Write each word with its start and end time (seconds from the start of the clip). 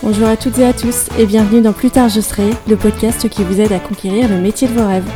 Bonjour 0.00 0.28
à 0.28 0.36
toutes 0.36 0.60
et 0.60 0.64
à 0.64 0.72
tous 0.72 1.08
et 1.18 1.26
bienvenue 1.26 1.60
dans 1.60 1.72
Plus 1.72 1.90
tard 1.90 2.08
je 2.08 2.20
serai, 2.20 2.50
le 2.68 2.76
podcast 2.76 3.28
qui 3.28 3.42
vous 3.42 3.60
aide 3.60 3.72
à 3.72 3.80
conquérir 3.80 4.28
le 4.28 4.36
métier 4.36 4.68
de 4.68 4.72
vos 4.72 4.86
rêves. 4.86 5.10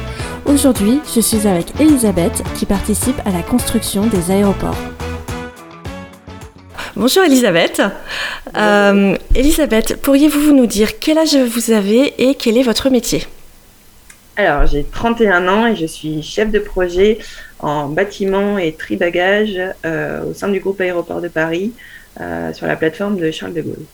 Aujourd'hui, 0.45 1.01
je 1.15 1.21
suis 1.21 1.47
avec 1.47 1.81
Elisabeth 1.81 2.43
qui 2.57 2.67
participe 2.67 3.15
à 3.25 3.31
la 3.31 3.43
construction 3.43 4.07
des 4.07 4.33
aéroports. 4.33 4.77
Bonjour 6.97 7.23
Elisabeth. 7.23 7.81
Euh, 8.57 9.17
Elisabeth, 9.37 10.03
pourriez-vous 10.03 10.53
nous 10.53 10.67
dire 10.67 10.99
quel 10.99 11.17
âge 11.17 11.37
vous 11.37 11.71
avez 11.71 12.15
et 12.19 12.35
quel 12.35 12.59
est 12.59 12.65
votre 12.65 12.91
métier? 12.91 13.25
Alors, 14.37 14.67
j'ai 14.67 14.83
31 14.83 15.47
ans 15.47 15.67
et 15.69 15.77
je 15.77 15.87
suis 15.87 16.23
chef 16.23 16.51
de 16.51 16.59
projet 16.59 17.19
en 17.61 17.87
bâtiment 17.87 18.59
et 18.59 18.73
tri-bagages 18.73 19.61
euh, 19.87 20.25
au 20.25 20.35
sein 20.35 20.49
du 20.49 20.59
groupe 20.59 20.81
Aéroport 20.81 21.21
de 21.21 21.29
Paris 21.29 21.73
euh, 22.21 22.53
sur 22.53 22.67
la 22.67 22.75
plateforme 22.75 23.17
de 23.17 23.31
Charles 23.31 23.55
de 23.55 23.63
Gaulle. 23.63 23.87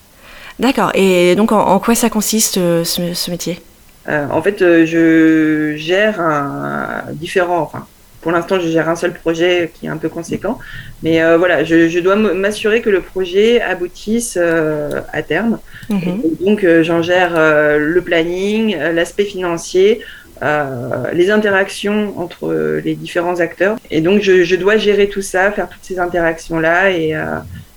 D'accord. 0.59 0.91
Et 0.95 1.37
donc, 1.37 1.53
en, 1.53 1.79
quoi 1.79 1.95
ça 1.95 2.11
consiste 2.11 2.55
ce, 2.55 3.31
métier? 3.31 3.61
En 4.07 4.41
fait, 4.43 4.59
je 4.61 5.75
gère 5.77 6.21
un, 6.21 7.03
différents, 7.13 7.61
enfin, 7.61 7.87
pour 8.21 8.33
l'instant, 8.33 8.59
je 8.61 8.69
gère 8.69 8.89
un 8.89 8.97
seul 8.97 9.15
projet 9.15 9.71
qui 9.73 9.87
est 9.87 9.89
un 9.89 9.97
peu 9.97 10.09
conséquent. 10.09 10.59
Mais 11.03 11.23
euh, 11.23 11.39
voilà, 11.39 11.63
je, 11.65 11.99
dois 12.01 12.17
m'assurer 12.17 12.83
que 12.83 12.91
le 12.91 13.01
projet 13.01 13.61
aboutisse 13.61 14.37
euh, 14.41 15.01
à 15.13 15.23
terme. 15.23 15.59
Mhm. 15.89 16.23
donc, 16.45 16.65
euh, 16.65 16.83
j'en 16.83 17.01
gère 17.01 17.33
le 17.79 18.01
planning, 18.01 18.77
l'aspect 18.77 19.25
financier, 19.25 20.01
les 20.43 21.31
interactions 21.31 22.19
entre 22.19 22.81
les 22.85 22.95
différents 22.95 23.41
acteurs. 23.41 23.77
Et 23.91 24.01
donc, 24.01 24.21
je, 24.23 24.57
dois 24.57 24.77
gérer 24.77 25.09
tout 25.09 25.23
ça, 25.23 25.51
faire 25.53 25.69
toutes 25.69 25.85
ces 25.85 25.99
interactions-là 25.99 26.91
et, 26.91 27.15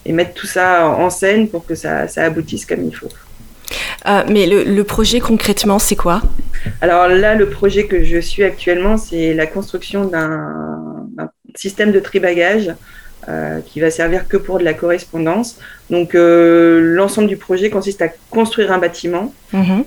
mettre 0.07 0.33
tout 0.33 0.47
ça 0.47 0.87
en 0.87 1.09
scène 1.09 1.47
pour 1.47 1.65
que 1.65 1.75
ça 1.75 2.07
aboutisse 2.17 2.65
comme 2.65 2.85
il 2.85 2.95
faut. 2.95 3.09
Euh, 4.07 4.23
mais 4.27 4.47
le, 4.47 4.83
projet 4.83 5.19
concrètement, 5.19 5.79
c'est 5.79 5.95
quoi? 5.95 6.21
Alors 6.81 7.08
là, 7.08 7.35
le 7.35 7.49
projet 7.49 7.85
que 7.85 8.03
je 8.03 8.19
suis 8.19 8.43
actuellement, 8.43 8.97
c'est 8.97 9.33
la 9.33 9.47
construction 9.47 10.05
d'un 10.05 10.80
système 11.55 11.91
de 11.91 11.99
tri-bagages 11.99 12.73
euh, 13.30 13.59
qui 13.66 13.80
va 13.80 13.91
servir 13.91 14.27
que 14.27 14.38
pour 14.38 14.58
de 14.58 14.63
la 14.63 14.73
correspondance. 14.73 15.58
Donc 15.89 16.15
euh, 16.15 16.80
l'ensemble 16.81 17.27
du 17.27 17.38
projet 17.38 17.69
consiste 17.69 18.02
à 18.02 18.08
construire 18.30 18.71
un 18.71 18.80
bâtiment 18.80 19.33
mhm. 19.53 19.83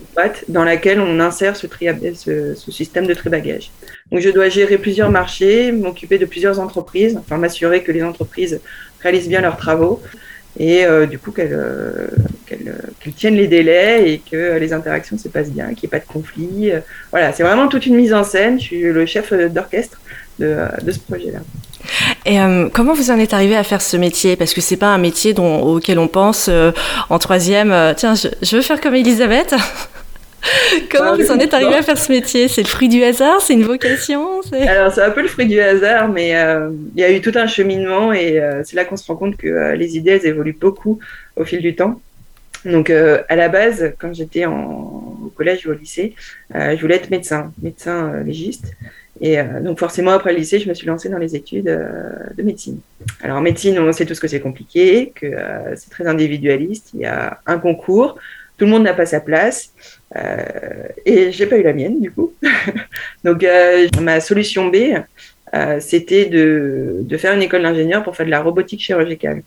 dans 0.48 0.64
lequel 0.64 1.00
on 1.00 1.18
insère 1.20 1.56
ce, 1.56 1.66
ce, 1.66 2.54
ce 2.54 2.70
système 2.70 3.06
de 3.06 3.14
tri-bagages. 3.14 3.70
Donc 4.10 4.20
je 4.20 4.30
dois 4.30 4.48
gérer 4.48 4.78
plusieurs 4.78 5.10
marchés, 5.10 5.72
m'occuper 5.72 6.18
de 6.18 6.26
plusieurs 6.26 6.60
entreprises, 6.60 7.16
enfin 7.16 7.38
m'assurer 7.38 7.82
que 7.82 7.92
les 7.92 8.02
entreprises 8.02 8.60
réalisent 9.00 9.28
bien 9.28 9.40
leurs 9.40 9.56
travaux 9.56 10.02
et 10.58 10.84
euh, 10.84 11.06
du 11.06 11.18
coup 11.18 11.32
qu'elles 11.32 11.52
euh, 11.52 12.08
euh, 12.52 13.10
tiennent 13.16 13.34
les 13.34 13.48
délais 13.48 14.10
et 14.10 14.18
que 14.18 14.56
les 14.58 14.72
interactions 14.72 15.18
se 15.18 15.28
passent 15.28 15.50
bien, 15.50 15.74
qu'il 15.74 15.80
n'y 15.80 15.86
ait 15.86 15.98
pas 15.98 15.98
de 15.98 16.06
conflit. 16.06 16.70
Voilà, 17.10 17.32
c'est 17.32 17.42
vraiment 17.42 17.68
toute 17.68 17.86
une 17.86 17.96
mise 17.96 18.14
en 18.14 18.24
scène. 18.24 18.60
Je 18.60 18.64
suis 18.64 18.82
le 18.82 19.06
chef 19.06 19.32
d'orchestre 19.32 20.00
de, 20.38 20.56
de, 20.82 20.92
ce 20.92 20.98
projet-là. 21.00 21.40
Et 22.26 22.38
comment 22.72 22.94
vous 22.94 23.10
en 23.10 23.18
êtes 23.18 23.34
arrivé 23.34 23.56
à 23.56 23.64
faire 23.64 23.82
ce 23.82 23.96
métier? 23.96 24.36
Parce 24.36 24.54
que 24.54 24.60
c'est 24.60 24.76
pas 24.76 24.88
un 24.88 24.98
métier 24.98 25.34
dont, 25.34 25.60
auquel 25.62 25.98
on 25.98 26.08
pense 26.08 26.48
en 27.10 27.18
troisième. 27.18 27.94
tiens, 27.96 28.14
je, 28.14 28.28
je, 28.42 28.56
veux 28.56 28.62
faire 28.62 28.80
comme 28.80 28.94
Elisabeth. 28.94 29.54
Comment 30.90 31.16
vous 31.16 31.30
en 31.30 31.38
êtes 31.38 31.54
arrivé 31.54 31.74
à 31.74 31.82
faire 31.82 31.98
ce 31.98 32.10
métier? 32.12 32.48
C'est 32.48 32.62
le 32.62 32.68
fruit 32.68 32.88
du 32.88 33.02
hasard? 33.02 33.40
C'est 33.40 33.54
une 33.54 33.64
vocation? 33.64 34.40
Alors, 34.52 34.92
c'est 34.92 35.02
un 35.02 35.10
peu 35.10 35.22
le 35.22 35.28
fruit 35.28 35.46
du 35.46 35.60
hasard, 35.60 36.08
mais 36.08 36.36
euh, 36.36 36.70
il 36.94 37.00
y 37.00 37.04
a 37.04 37.10
eu 37.10 37.20
tout 37.20 37.32
un 37.34 37.46
cheminement 37.46 38.12
et 38.12 38.38
euh, 38.38 38.62
c'est 38.64 38.76
là 38.76 38.84
qu'on 38.84 38.96
se 38.96 39.06
rend 39.06 39.16
compte 39.16 39.36
que 39.36 39.48
euh, 39.48 39.74
les 39.74 39.96
idées, 39.96 40.12
elles 40.12 40.26
évoluent 40.26 40.56
beaucoup 40.58 40.98
au 41.36 41.44
fil 41.44 41.60
du 41.60 41.74
temps. 41.74 42.00
Donc, 42.64 42.88
à 42.88 43.36
la 43.36 43.50
base, 43.50 43.92
quand 43.98 44.14
j'étais 44.14 44.46
au 44.46 45.30
collège 45.36 45.66
ou 45.66 45.70
au 45.70 45.74
lycée, 45.74 46.14
je 46.54 46.80
voulais 46.80 46.94
être 46.94 47.10
médecin, 47.10 47.52
médecin 47.62 48.22
légiste. 48.24 48.72
Et 49.20 49.36
donc, 49.60 49.78
forcément, 49.78 50.12
après 50.12 50.32
le 50.32 50.38
lycée, 50.38 50.58
je 50.58 50.66
me 50.66 50.72
suis 50.72 50.86
lancée 50.86 51.10
dans 51.10 51.18
les 51.18 51.36
études 51.36 51.66
de 51.66 52.42
médecine. 52.42 52.80
Alors, 53.20 53.36
en 53.36 53.42
médecine, 53.42 53.78
on 53.78 53.92
sait 53.92 54.06
tout 54.06 54.14
ce 54.14 54.20
que 54.20 54.28
c'est 54.28 54.40
compliqué, 54.40 55.12
que 55.14 55.26
c'est 55.76 55.90
très 55.90 56.06
individualiste. 56.06 56.92
Il 56.94 57.00
y 57.00 57.04
a 57.04 57.38
un 57.44 57.58
concours, 57.58 58.18
tout 58.56 58.64
le 58.64 58.70
monde 58.70 58.84
n'a 58.84 58.94
pas 58.94 59.04
sa 59.04 59.20
place. 59.20 59.72
Euh, 60.16 60.88
et 61.04 61.32
j'ai 61.32 61.46
pas 61.46 61.56
eu 61.56 61.62
la 61.62 61.72
mienne, 61.72 62.00
du 62.00 62.10
coup. 62.10 62.32
Donc, 63.24 63.42
euh, 63.42 63.88
ma 64.00 64.20
solution 64.20 64.68
B, 64.68 64.76
euh, 65.54 65.78
c'était 65.80 66.26
de, 66.26 66.98
de, 67.00 67.16
faire 67.16 67.34
une 67.34 67.42
école 67.42 67.62
d'ingénieur 67.62 68.02
pour 68.02 68.16
faire 68.16 68.26
de 68.26 68.30
la 68.30 68.42
robotique 68.42 68.80
chirurgicale. 68.80 69.42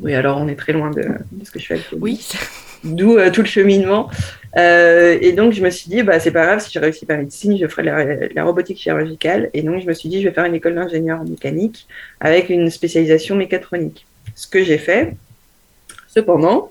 Oui, 0.00 0.14
alors 0.14 0.38
on 0.38 0.48
est 0.48 0.54
très 0.54 0.72
loin 0.72 0.90
de, 0.90 1.04
ce 1.44 1.50
que 1.50 1.58
je 1.58 1.66
fais 1.66 1.74
actuellement. 1.74 2.04
Oui. 2.04 2.28
D'où 2.84 3.18
tout 3.32 3.42
le 3.42 3.48
cheminement. 3.48 4.08
et 4.56 5.32
donc, 5.32 5.52
je 5.52 5.62
me 5.62 5.70
suis 5.70 5.90
dit, 5.90 6.04
bah, 6.04 6.20
c'est 6.20 6.30
pas 6.30 6.46
grave, 6.46 6.60
si 6.60 6.70
je 6.72 6.78
réussis 6.78 7.06
pas 7.06 7.16
médecine, 7.16 7.58
je 7.58 7.66
ferai 7.66 7.82
de 7.82 7.86
la, 7.88 8.28
la, 8.28 8.44
robotique 8.44 8.78
chirurgicale. 8.78 9.50
Et 9.52 9.62
donc, 9.62 9.82
je 9.82 9.86
me 9.86 9.92
suis 9.92 10.08
dit, 10.08 10.22
je 10.22 10.28
vais 10.28 10.34
faire 10.34 10.44
une 10.44 10.54
école 10.54 10.76
d'ingénieur 10.76 11.24
mécanique 11.24 11.88
avec 12.20 12.48
une 12.48 12.70
spécialisation 12.70 13.34
mécatronique. 13.34 14.06
Ce 14.36 14.46
que 14.46 14.62
j'ai 14.62 14.78
fait. 14.78 15.16
Cependant, 16.06 16.70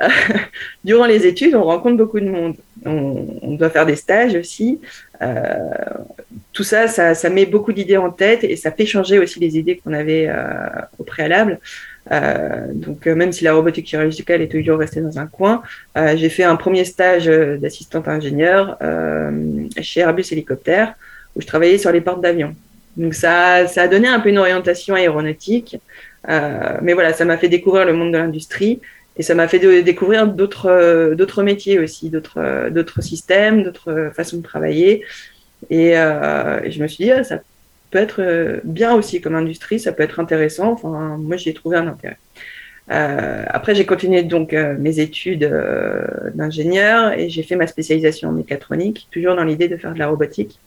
durant 0.84 1.06
les 1.06 1.26
études, 1.26 1.54
on 1.54 1.64
rencontre 1.64 1.96
beaucoup 1.96 2.20
de 2.20 2.28
monde. 2.28 2.54
On, 2.84 3.54
doit 3.54 3.70
faire 3.70 3.86
des 3.86 3.96
stages 3.96 4.34
aussi. 4.34 4.80
Euh, 5.20 5.58
tout 6.52 6.62
ça, 6.62 6.86
ça, 6.88 7.30
met 7.30 7.46
beaucoup 7.46 7.72
d'idées 7.72 7.96
en 7.96 8.10
tête 8.10 8.44
et 8.44 8.56
ça 8.56 8.70
fait 8.70 8.86
changer 8.86 9.18
aussi 9.18 9.40
les 9.40 9.58
idées 9.58 9.80
qu'on 9.82 9.92
avait 9.92 10.28
euh, 10.28 10.68
au 10.98 11.04
préalable. 11.04 11.58
Euh, 12.12 12.66
donc, 12.72 13.06
même 13.06 13.32
si 13.32 13.44
la 13.44 13.54
robotique 13.54 13.88
chirurgicale 13.88 14.42
est 14.42 14.50
toujours 14.50 14.78
restée 14.78 15.00
dans 15.00 15.18
un 15.18 15.26
coin, 15.26 15.62
j'ai 16.14 16.28
fait 16.28 16.44
un 16.44 16.56
premier 16.56 16.84
stage 16.84 17.26
d'assistante 17.26 18.08
ingénieur 18.08 18.78
chez 19.80 20.00
Airbus 20.00 20.24
Hélicoptère 20.30 20.94
où 21.36 21.40
je 21.40 21.46
travaillais 21.46 21.78
sur 21.78 21.92
les 21.92 22.00
portes 22.00 22.20
d'avion. 22.20 22.54
Donc, 22.96 23.14
ça, 23.14 23.66
ça 23.66 23.82
a 23.82 23.88
donné 23.88 24.08
un 24.08 24.20
peu 24.20 24.28
une 24.28 24.38
orientation 24.38 24.94
aéronautique. 24.94 25.76
mais 26.26 26.94
voilà, 26.94 27.12
ça 27.12 27.24
m'a 27.24 27.36
fait 27.36 27.48
découvrir 27.48 27.84
le 27.84 27.92
monde 27.92 28.12
de 28.12 28.18
l'industrie 28.18 28.80
et 29.18 29.22
ça 29.22 29.34
m'a 29.34 29.48
fait 29.48 29.82
découvrir 29.82 30.28
d'autres 30.28 30.66
euh, 30.66 31.14
d'autres 31.14 31.42
métiers 31.42 31.78
aussi, 31.78 32.08
d'autres 32.08 32.38
euh, 32.38 32.70
d'autres 32.70 33.02
systèmes, 33.02 33.64
d'autres 33.64 34.10
façons 34.14 34.38
de 34.38 34.42
travailler. 34.42 35.04
Et, 35.70 35.98
euh, 35.98 36.70
je 36.70 36.80
me 36.80 36.86
suis 36.86 37.04
dit, 37.04 37.10
ah, 37.10 37.24
ça 37.24 37.40
peut 37.90 37.98
être 37.98 38.60
bien 38.64 38.94
aussi 38.94 39.20
comme 39.20 39.34
industrie, 39.34 39.80
ça 39.80 39.92
peut 39.92 40.04
être 40.04 40.20
intéressant. 40.20 40.72
Enfin, 40.72 41.16
moi, 41.18 41.36
j'ai 41.36 41.54
trouvé 41.54 41.76
un 41.78 41.88
intérêt. 41.88 42.18
après, 42.88 43.74
j'ai 43.74 43.86
continué 43.86 44.22
donc 44.22 44.52
mes 44.52 45.00
études 45.00 45.50
d'ingénieur 46.34 47.12
et 47.18 47.28
j'ai 47.30 47.42
fait 47.42 47.56
ma 47.56 47.66
spécialisation 47.66 48.28
en 48.28 48.32
mécatronique, 48.32 49.08
toujours 49.10 49.36
dans 49.36 49.44
l'idée 49.44 49.68
de 49.68 49.76
faire 49.76 49.94
de 49.94 49.98
la 49.98 50.08
robotique. 50.08 50.58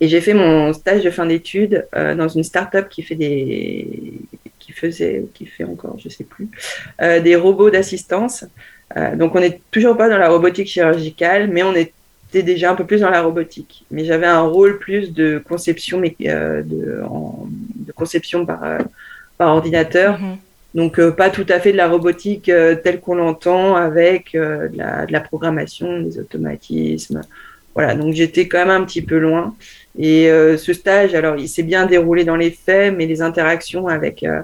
Et 0.00 0.08
j'ai 0.08 0.20
fait 0.20 0.34
mon 0.34 0.72
stage 0.72 1.02
de 1.02 1.10
fin 1.10 1.26
d'études 1.26 1.86
dans 1.92 2.28
une 2.28 2.44
start-up 2.44 2.88
qui 2.90 3.02
fait 3.02 3.14
des, 3.16 3.88
qui 4.64 4.72
faisait 4.72 5.20
ou 5.20 5.30
qui 5.34 5.46
fait 5.46 5.64
encore, 5.64 5.96
je 5.98 6.08
sais 6.08 6.24
plus, 6.24 6.48
euh, 7.02 7.20
des 7.20 7.36
robots 7.36 7.70
d'assistance. 7.70 8.44
Euh, 8.96 9.16
donc 9.16 9.34
on 9.34 9.40
n'est 9.40 9.60
toujours 9.70 9.96
pas 9.96 10.08
dans 10.08 10.18
la 10.18 10.28
robotique 10.28 10.68
chirurgicale, 10.68 11.48
mais 11.48 11.62
on 11.62 11.74
était 11.74 12.42
déjà 12.42 12.70
un 12.70 12.74
peu 12.74 12.84
plus 12.84 13.00
dans 13.00 13.10
la 13.10 13.22
robotique. 13.22 13.84
Mais 13.90 14.04
j'avais 14.04 14.26
un 14.26 14.42
rôle 14.42 14.78
plus 14.78 15.12
de 15.12 15.42
conception, 15.46 16.00
mais, 16.00 16.16
euh, 16.26 16.62
de, 16.62 17.02
de, 17.86 17.92
conception 17.92 18.46
par, 18.46 18.60
par 19.36 19.48
ordinateur. 19.54 20.18
Mhm. 20.18 20.36
Donc 20.74 21.00
pas 21.10 21.30
tout 21.30 21.46
à 21.50 21.60
fait 21.60 21.70
de 21.70 21.76
la 21.76 21.88
robotique 21.88 22.46
telle 22.46 22.98
qu'on 23.00 23.14
l'entend 23.14 23.76
avec 23.76 24.32
de 24.32 24.70
la, 24.74 25.06
de, 25.06 25.12
la, 25.12 25.20
programmation, 25.20 26.00
des 26.00 26.18
automatismes. 26.18 27.20
Voilà, 27.74 27.94
donc 27.94 28.14
j'étais 28.14 28.48
quand 28.48 28.58
même 28.58 28.82
un 28.82 28.84
petit 28.84 29.02
peu 29.02 29.18
loin. 29.18 29.54
Et 29.98 30.28
euh, 30.28 30.56
ce 30.56 30.72
stage, 30.72 31.14
alors, 31.14 31.36
il 31.36 31.48
s'est 31.48 31.62
bien 31.62 31.86
déroulé 31.86 32.24
dans 32.24 32.36
les 32.36 32.50
faits, 32.50 32.94
mais 32.96 33.06
les 33.06 33.22
interactions 33.22 33.86
avec, 33.86 34.24
euh, 34.24 34.42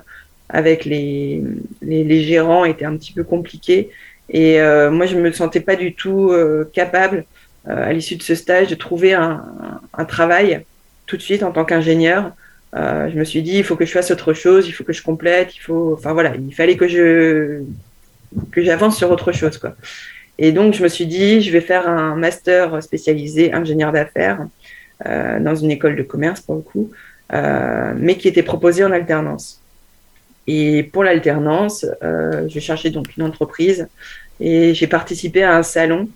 avec 0.49 0.85
les, 0.85 1.43
les, 1.83 2.23
gérants 2.23 2.65
étaient 2.65 2.85
un 2.85 2.97
petit 2.97 3.13
peu 3.13 3.25
compliquées. 3.25 3.91
Et 4.29 4.61
euh, 4.61 4.91
moi, 4.91 5.07
je 5.07 5.17
ne 5.17 5.23
me 5.23 5.33
sentais 5.33 5.61
pas 5.61 5.77
du 5.77 5.95
tout 5.95 6.33
capable, 6.73 7.25
à 7.67 7.93
l'issue 7.93 8.17
de 8.17 8.23
ce 8.23 8.35
stage, 8.35 8.69
de 8.69 8.75
trouver 8.75 9.13
un, 9.13 9.45
un, 9.93 10.05
travail 10.05 10.65
tout 11.07 11.17
de 11.17 11.23
suite 11.23 11.43
en 11.43 11.51
tant 11.51 11.65
qu'ingénieur. 11.65 12.33
je 12.75 13.19
me 13.19 13.25
suis 13.25 13.43
dit, 13.43 13.59
il 13.59 13.65
faut 13.65 13.77
que 13.77 13.85
je 13.85 13.93
fasse 13.93 14.11
autre 14.11 14.33
chose, 14.33 14.69
il 14.69 14.73
faut 14.73 14.85
que 14.85 14.93
je 14.93 15.03
complète, 15.03 15.57
il 15.57 15.61
faut, 15.61 15.95
enfin 15.95 16.13
voilà, 16.13 16.35
il 16.37 16.55
fallait 16.55 16.77
que 16.77 16.89
je 16.89 17.63
que 18.53 18.63
j'avance 18.63 18.97
sur 18.97 19.11
autre 19.11 19.33
chose, 19.33 19.59
quoi. 19.59 19.75
Et 20.39 20.53
donc, 20.53 20.73
je 20.75 20.83
me 20.83 20.89
suis 20.89 21.07
dit, 21.07 21.43
je 21.43 21.51
vais 21.51 21.61
faire 21.61 21.89
un 21.89 22.15
master 22.15 22.83
spécialisé 22.83 23.53
ingénieur 23.53 23.93
d'affaires 23.93 24.47
euh, 25.07 25.41
dans 25.41 25.55
une 25.55 25.71
école 25.71 25.97
de 25.97 26.03
commerce 26.03 26.41
pour 26.41 26.57
le 26.57 26.61
coup, 26.61 26.91
euh, 27.33 27.93
mais 27.97 28.17
qui 28.17 28.29
était 28.29 28.43
proposée 28.43 28.85
en 28.85 28.93
alternance. 28.93 29.61
Et 30.47 30.83
pour 30.83 31.05
l'alternance, 31.05 31.87
euh, 32.03 32.49
je 32.49 32.61
cherchais 32.61 32.91
donc 32.91 33.17
une 33.17 33.23
entreprise 33.23 33.89
et 34.41 34.75
j'ai 34.75 34.87
participé 34.87 35.43
à 35.43 35.57
un 35.57 35.63
salon 35.63 36.09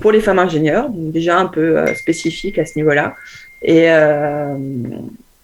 pour 0.00 0.10
les 0.10 0.20
femmes 0.20 0.40
ingénieures, 0.40 0.88
donc 0.88 1.12
déjà 1.12 1.38
un 1.38 1.46
peu 1.46 1.86
spécifique 1.94 2.58
à 2.58 2.66
ce 2.66 2.76
niveau-là. 2.76 3.14
Et, 3.62 3.86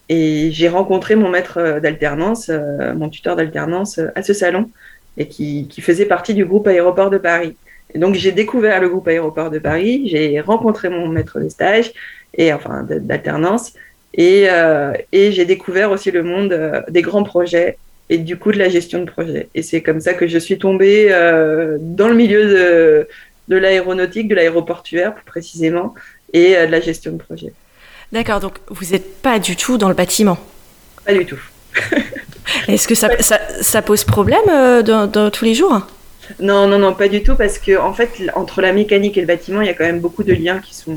et 0.09 0.51
j'ai 0.51 0.69
rencontré 0.69 1.15
mon 1.15 1.29
maître 1.29 1.79
d'alternance, 1.79 2.51
mon 2.97 3.09
tuteur 3.09 3.37
d'alternance 3.37 4.01
à 4.17 4.23
ce 4.25 4.33
salon. 4.33 4.69
et 5.17 5.29
qui, 5.29 5.69
qui 5.69 5.81
faisait 5.81 6.07
partie 6.07 6.35
du 6.35 6.45
groupe 6.45 6.67
Aéroport 6.67 7.11
de 7.11 7.19
Paris. 7.19 7.57
Et 7.95 7.99
donc 7.99 8.15
j'ai 8.15 8.33
découvert 8.33 8.81
le 8.81 8.89
groupe 8.89 9.09
Aéroport 9.09 9.51
de 9.51 9.59
Paris, 9.59 10.03
j'ai 10.07 10.41
rencontré 10.41 10.89
mon 10.89 11.09
maître 11.09 11.41
de 11.41 11.49
stage 11.49 11.93
et 12.35 12.53
enfin 12.53 12.85
d'alternance 12.89 13.73
et, 14.15 14.47
euh, 14.49 14.93
et 15.13 15.33
j'ai 15.33 15.45
découvert 15.45 15.91
aussi 15.91 16.11
le 16.11 16.23
monde 16.23 16.53
euh, 16.53 16.83
des 16.89 17.03
grands 17.03 17.23
projets 17.23 17.79
et 18.09 18.19
du 18.19 18.37
coup 18.37 18.51
de 18.51 18.59
la 18.59 18.69
gestion 18.69 19.01
de 19.01 19.05
projet. 19.05 19.49
Et 19.55 19.63
c'est 19.63 19.83
comme 19.83 20.01
ça 20.01 20.15
que 20.15 20.27
je 20.27 20.39
suis 20.39 20.59
tombée 20.59 21.09
euh, 21.11 21.77
dans 21.81 22.09
le 22.09 22.15
milieu 22.15 22.45
de, 22.45 23.09
de 23.49 23.57
l'aéronautique, 23.57 24.29
de 24.29 24.35
l'aéroportuaire 24.35 25.15
plus 25.15 25.25
précisément, 25.25 25.95
et 26.33 26.55
de 26.55 26.71
la 26.71 26.81
gestion 26.81 27.13
de 27.13 27.19
projet. 27.19 27.53
D'accord, 28.13 28.41
donc 28.41 28.59
vous 28.69 28.93
n'êtes 28.93 29.21
pas 29.21 29.39
du 29.39 29.55
tout 29.55 29.79
dans 29.79 29.89
le 29.89 29.95
bâtiment? 29.95 30.39
Pas 31.05 31.15
du 31.15 31.25
tout. 31.25 31.41
Est-ce 32.69 32.89
que 32.89 32.97
ça, 32.97 33.11
ça, 33.21 33.39
ça, 33.61 33.83
pose 33.83 34.03
problème 34.03 34.45
dans, 34.83 35.07
dans 35.07 35.31
tous 35.31 35.45
les 35.45 35.55
jours? 35.55 35.87
Non, 36.39 36.67
non, 36.67 36.79
non, 36.79 36.95
pas 36.95 37.09
du 37.09 37.23
tout, 37.23 37.37
parce 37.37 37.59
que 37.59 37.79
en 37.79 37.93
fait, 37.93 38.11
entre 38.35 38.61
la 38.63 38.73
mécanique 38.73 39.17
et 39.19 39.21
le 39.21 39.27
bâtiment, 39.27 39.61
il 39.61 39.67
y 39.67 39.71
a 39.71 39.75
quand 39.75 39.85
même 39.85 40.01
beaucoup 40.01 40.23
de 40.23 40.33
liens 40.33 40.61
qui 40.61 40.75
sont 40.75 40.97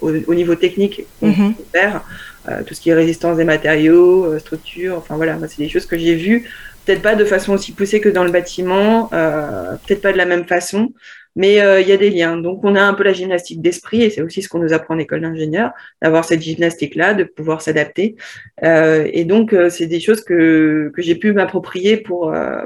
au, 0.00 0.10
au 0.26 0.34
niveau 0.34 0.54
technique 0.54 1.06
qu'on 1.20 1.28
mm 1.28 1.32
-hmm. 1.32 1.54
peut 1.54 1.78
faire. 1.78 2.02
Euh, 2.48 2.62
tout 2.66 2.74
ce 2.74 2.80
qui 2.80 2.90
est 2.90 2.94
résistance 2.94 3.36
des 3.36 3.44
matériaux, 3.44 4.24
euh, 4.24 4.38
structure, 4.40 4.96
enfin 4.96 5.14
voilà, 5.16 5.38
c'est 5.48 5.62
des 5.62 5.68
choses 5.68 5.86
que 5.86 5.96
j'ai 5.96 6.16
vues, 6.16 6.40
peut-être 6.84 7.02
pas 7.02 7.14
de 7.14 7.24
façon 7.24 7.52
aussi 7.52 7.70
poussée 7.72 8.00
que 8.00 8.08
dans 8.08 8.24
le 8.24 8.32
bâtiment, 8.32 9.08
euh, 9.12 9.76
peut-être 9.82 10.02
pas 10.02 10.12
de 10.12 10.18
la 10.18 10.26
même 10.26 10.46
façon, 10.46 10.92
mais 11.36 11.60
euh, 11.60 11.80
il 11.80 11.88
y 11.88 11.92
a 11.92 11.96
des 11.96 12.10
liens. 12.10 12.36
Donc 12.36 12.64
on 12.64 12.74
a 12.74 12.82
un 12.82 12.94
peu 12.94 13.04
la 13.04 13.12
gymnastique 13.12 13.62
d'esprit, 13.62 14.02
et 14.02 14.10
c'est 14.10 14.22
aussi 14.22 14.42
ce 14.42 14.48
qu'on 14.48 14.58
nous 14.58 14.72
apprend 14.72 14.94
en 14.96 14.98
école 14.98 15.20
d'ingénieur, 15.20 15.70
d'avoir 16.02 16.24
cette 16.24 16.42
gymnastique-là, 16.42 17.14
de 17.14 17.24
pouvoir 17.24 17.62
s'adapter. 17.62 18.16
Euh, 18.64 19.08
et 19.18 19.24
donc 19.24 19.54
c'est 19.74 19.86
des 19.86 20.00
choses 20.00 20.22
que, 20.28 20.90
que 20.94 21.00
j'ai 21.06 21.14
pu 21.14 21.32
m'approprier 21.32 21.96
pour, 21.96 22.20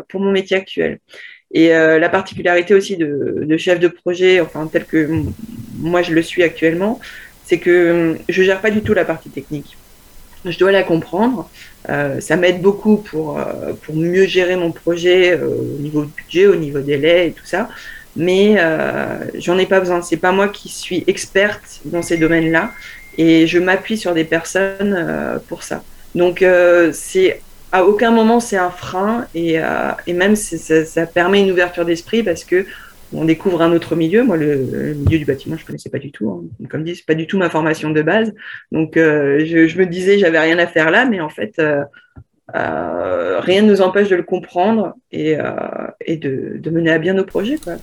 pour 0.08 0.20
mon 0.20 0.32
métier 0.32 0.56
actuel. 0.56 1.00
Et 1.52 1.74
euh, 1.74 1.98
la 1.98 2.08
particularité 2.08 2.74
aussi 2.74 2.96
de, 2.96 3.56
chef 3.56 3.78
de 3.80 3.88
projet, 3.88 4.40
enfin 4.40 4.68
tel 4.70 4.84
que 4.84 5.08
moi 5.78 6.02
je 6.02 6.12
le 6.12 6.22
suis 6.22 6.42
actuellement, 6.42 7.00
c'est 7.44 7.58
que 7.58 8.16
je 8.28 8.42
gère 8.42 8.60
pas 8.60 8.70
du 8.70 8.82
tout 8.82 8.94
la 8.94 9.04
partie 9.04 9.30
technique. 9.30 9.76
Je 10.44 10.58
dois 10.58 10.72
la 10.72 10.82
comprendre. 10.82 11.48
Euh, 11.88 12.20
ça 12.20 12.36
m'aide 12.36 12.60
beaucoup 12.60 12.96
pour, 12.96 13.38
euh, 13.38 13.72
pour 13.82 13.94
mieux 13.94 14.26
gérer 14.26 14.56
mon 14.56 14.72
projet 14.72 15.32
euh, 15.32 15.46
au 15.46 15.80
niveau 15.80 16.02
budget, 16.02 16.46
au 16.46 16.56
niveau 16.56 16.80
délai 16.80 17.28
et 17.28 17.32
tout 17.32 17.44
ça. 17.44 17.68
Mais 18.16 18.56
j'en 19.34 19.58
ai 19.58 19.66
pas 19.66 19.78
besoin. 19.78 20.00
C'est 20.00 20.16
pas 20.16 20.32
moi 20.32 20.48
qui 20.48 20.70
suis 20.70 21.04
experte 21.06 21.80
dans 21.84 22.00
ces 22.00 22.16
domaines-là 22.16 22.72
et 23.18 23.46
je 23.46 23.58
m'appuie 23.58 23.98
sur 23.98 24.14
des 24.14 24.24
personnes 24.24 25.38
pour 25.48 25.62
ça. 25.62 25.84
Donc 26.14 26.42
c'est 26.92 27.42
à 27.72 27.84
aucun 27.84 28.10
moment 28.10 28.40
c'est 28.40 28.56
un 28.56 28.70
frein 28.70 29.26
et, 29.34 29.56
et 30.06 30.12
même 30.12 30.36
ça, 30.36 30.84
ça 30.84 31.06
permet 31.06 31.42
une 31.42 31.50
ouverture 31.50 31.84
d'esprit 31.84 32.22
parce 32.22 32.44
que 32.44 32.64
on 33.12 33.24
découvre 33.24 33.62
un 33.62 33.72
autre 33.72 33.94
milieu. 33.96 34.24
Moi, 34.24 34.36
le, 34.36 34.54
le, 34.54 34.94
milieu 34.94 35.18
du 35.18 35.24
bâtiment, 35.24 35.56
je 35.56 35.64
connaissais 35.64 35.90
pas 35.90 35.98
du 35.98 36.10
tout. 36.10 36.30
Hein. 36.30 36.66
Comme 36.68 36.84
dit, 36.84 36.96
c'est 36.96 37.06
pas 37.06 37.14
du 37.14 37.26
tout 37.26 37.38
ma 37.38 37.50
formation 37.50 37.90
de 37.90 38.02
base. 38.02 38.34
Donc, 38.72 38.96
euh, 38.96 39.44
je, 39.44 39.66
je, 39.66 39.78
me 39.78 39.86
disais, 39.86 40.18
j'avais 40.18 40.38
rien 40.38 40.58
à 40.58 40.66
faire 40.66 40.90
là, 40.90 41.04
mais 41.04 41.20
en 41.20 41.28
fait, 41.28 41.54
euh, 41.58 41.84
euh, 42.54 43.40
rien 43.40 43.62
ne 43.62 43.70
nous 43.70 43.80
empêche 43.80 44.08
de 44.08 44.16
le 44.16 44.22
comprendre 44.22 44.94
et, 45.12 45.38
euh, 45.38 45.44
et 46.04 46.16
de, 46.16 46.58
de, 46.58 46.70
mener 46.70 46.90
à 46.90 46.98
bien 46.98 47.14
nos 47.14 47.24
projets. 47.24 47.58
Quoi. 47.58 47.74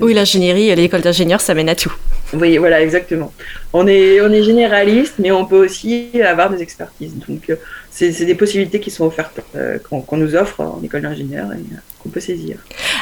Oui, 0.00 0.14
l'ingénierie, 0.14 0.74
l'école 0.74 1.00
d'ingénieur, 1.00 1.40
ça 1.40 1.54
mène 1.54 1.68
à 1.68 1.74
tout. 1.74 1.92
Oui, 2.34 2.58
voilà, 2.58 2.82
exactement. 2.82 3.32
On 3.72 3.86
est, 3.86 4.20
on 4.20 4.30
est 4.30 4.42
généraliste, 4.42 5.14
mais 5.18 5.30
on 5.30 5.44
peut 5.46 5.64
aussi 5.64 6.08
avoir 6.22 6.50
des 6.50 6.62
expertises. 6.62 7.14
Donc, 7.26 7.48
euh, 7.48 7.56
c'est 7.90 8.24
des 8.24 8.34
possibilités 8.34 8.80
qui 8.80 8.90
sont 8.90 9.06
offertes, 9.06 9.40
euh, 9.56 9.78
qu'on 9.78 10.02
qu 10.02 10.16
nous 10.16 10.34
offre 10.34 10.60
en 10.60 10.80
école 10.84 11.02
d'ingénieur 11.02 11.46
et 11.52 11.56
euh, 11.56 11.76
qu'on 12.02 12.10
peut 12.10 12.20
saisir. 12.20 12.58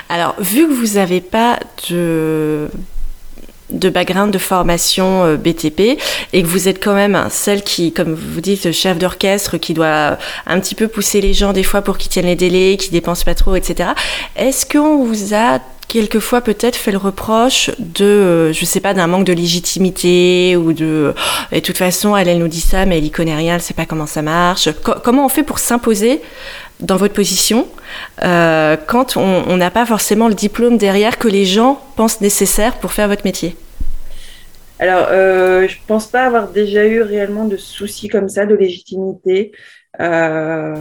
Alors, 0.08 0.37
vu 0.40 0.69
que 0.69 0.72
vous 0.72 0.94
n'avez 0.94 1.20
pas 1.20 1.58
de 1.90 2.69
de 3.69 3.88
background 3.90 4.32
de 4.32 4.38
formation 4.38 5.34
BTP 5.34 5.99
et 6.32 6.42
que 6.42 6.46
vous 6.46 6.69
êtes 6.69 6.81
quand 6.81 6.94
même 6.94 7.26
celle 7.31 7.62
qui, 7.62 7.92
comme 7.92 8.14
vous 8.14 8.40
dites, 8.40 8.70
chef 8.70 8.96
d'orchestre, 8.96 9.56
qui 9.56 9.75
doit 9.75 10.19
un 10.46 10.60
petit 10.60 10.76
peu 10.76 10.87
pousser 10.87 11.20
les 11.20 11.34
gens 11.34 11.52
des 11.52 11.64
fois 11.64 11.82
pour 11.82 11.99
qu'ils 11.99 12.08
tiennent 12.08 12.26
les 12.26 12.37
délais, 12.37 12.76
qui 12.76 12.90
dépensent 12.90 13.25
pas 13.25 13.34
trop, 13.34 13.56
etc. 13.56 13.90
Est-ce 14.37 14.66
qu'on 14.66 15.02
vous 15.02 15.34
a 15.34 15.58
quelquefois 15.88 16.40
peut-être 16.40 16.76
fait 16.76 16.92
le 16.92 16.98
reproche 16.98 17.70
de, 17.78 18.04
euh, 18.04 18.52
je 18.52 18.64
sais 18.64 18.80
pas, 18.80 18.94
d'un 18.94 19.06
manque 19.06 19.24
de 19.24 19.32
légitimité 19.32 20.56
ou 20.56 20.72
de, 20.72 21.14
et 21.52 21.60
de 21.60 21.66
toute 21.66 21.78
façon, 21.78 22.16
elle, 22.16 22.28
elle 22.28 22.38
nous 22.38 22.48
dit 22.48 22.60
ça, 22.60 22.86
mais 22.86 22.98
elle 22.98 23.04
y 23.04 23.10
connaît 23.10 23.36
rien, 23.36 23.54
elle 23.54 23.62
sait 23.62 23.74
pas 23.74 23.86
comment 23.86 24.06
ça 24.06 24.22
marche. 24.22 24.68
Co 24.82 24.94
comment 25.02 25.24
on 25.24 25.28
fait 25.28 25.42
pour 25.42 25.58
s'imposer 25.58 26.20
dans 26.80 26.96
votre 26.96 27.14
position 27.14 27.66
euh, 28.22 28.76
quand 28.86 29.16
on 29.16 29.56
n'a 29.56 29.70
pas 29.70 29.86
forcément 29.86 30.28
le 30.28 30.34
diplôme 30.34 30.76
derrière 30.76 31.18
que 31.18 31.28
les 31.28 31.44
gens 31.44 31.80
pensent 31.96 32.20
nécessaire 32.20 32.74
pour 32.76 32.92
faire 32.92 33.08
votre 33.08 33.24
métier? 33.24 33.56
Alors, 34.78 35.06
euh, 35.10 35.66
je 35.68 35.76
pense 35.86 36.06
pas 36.06 36.24
avoir 36.24 36.48
déjà 36.48 36.84
eu 36.84 37.00
réellement 37.00 37.46
de 37.46 37.56
soucis 37.56 38.08
comme 38.08 38.28
ça 38.28 38.44
de 38.44 38.54
légitimité. 38.54 39.52
Euh, 40.00 40.74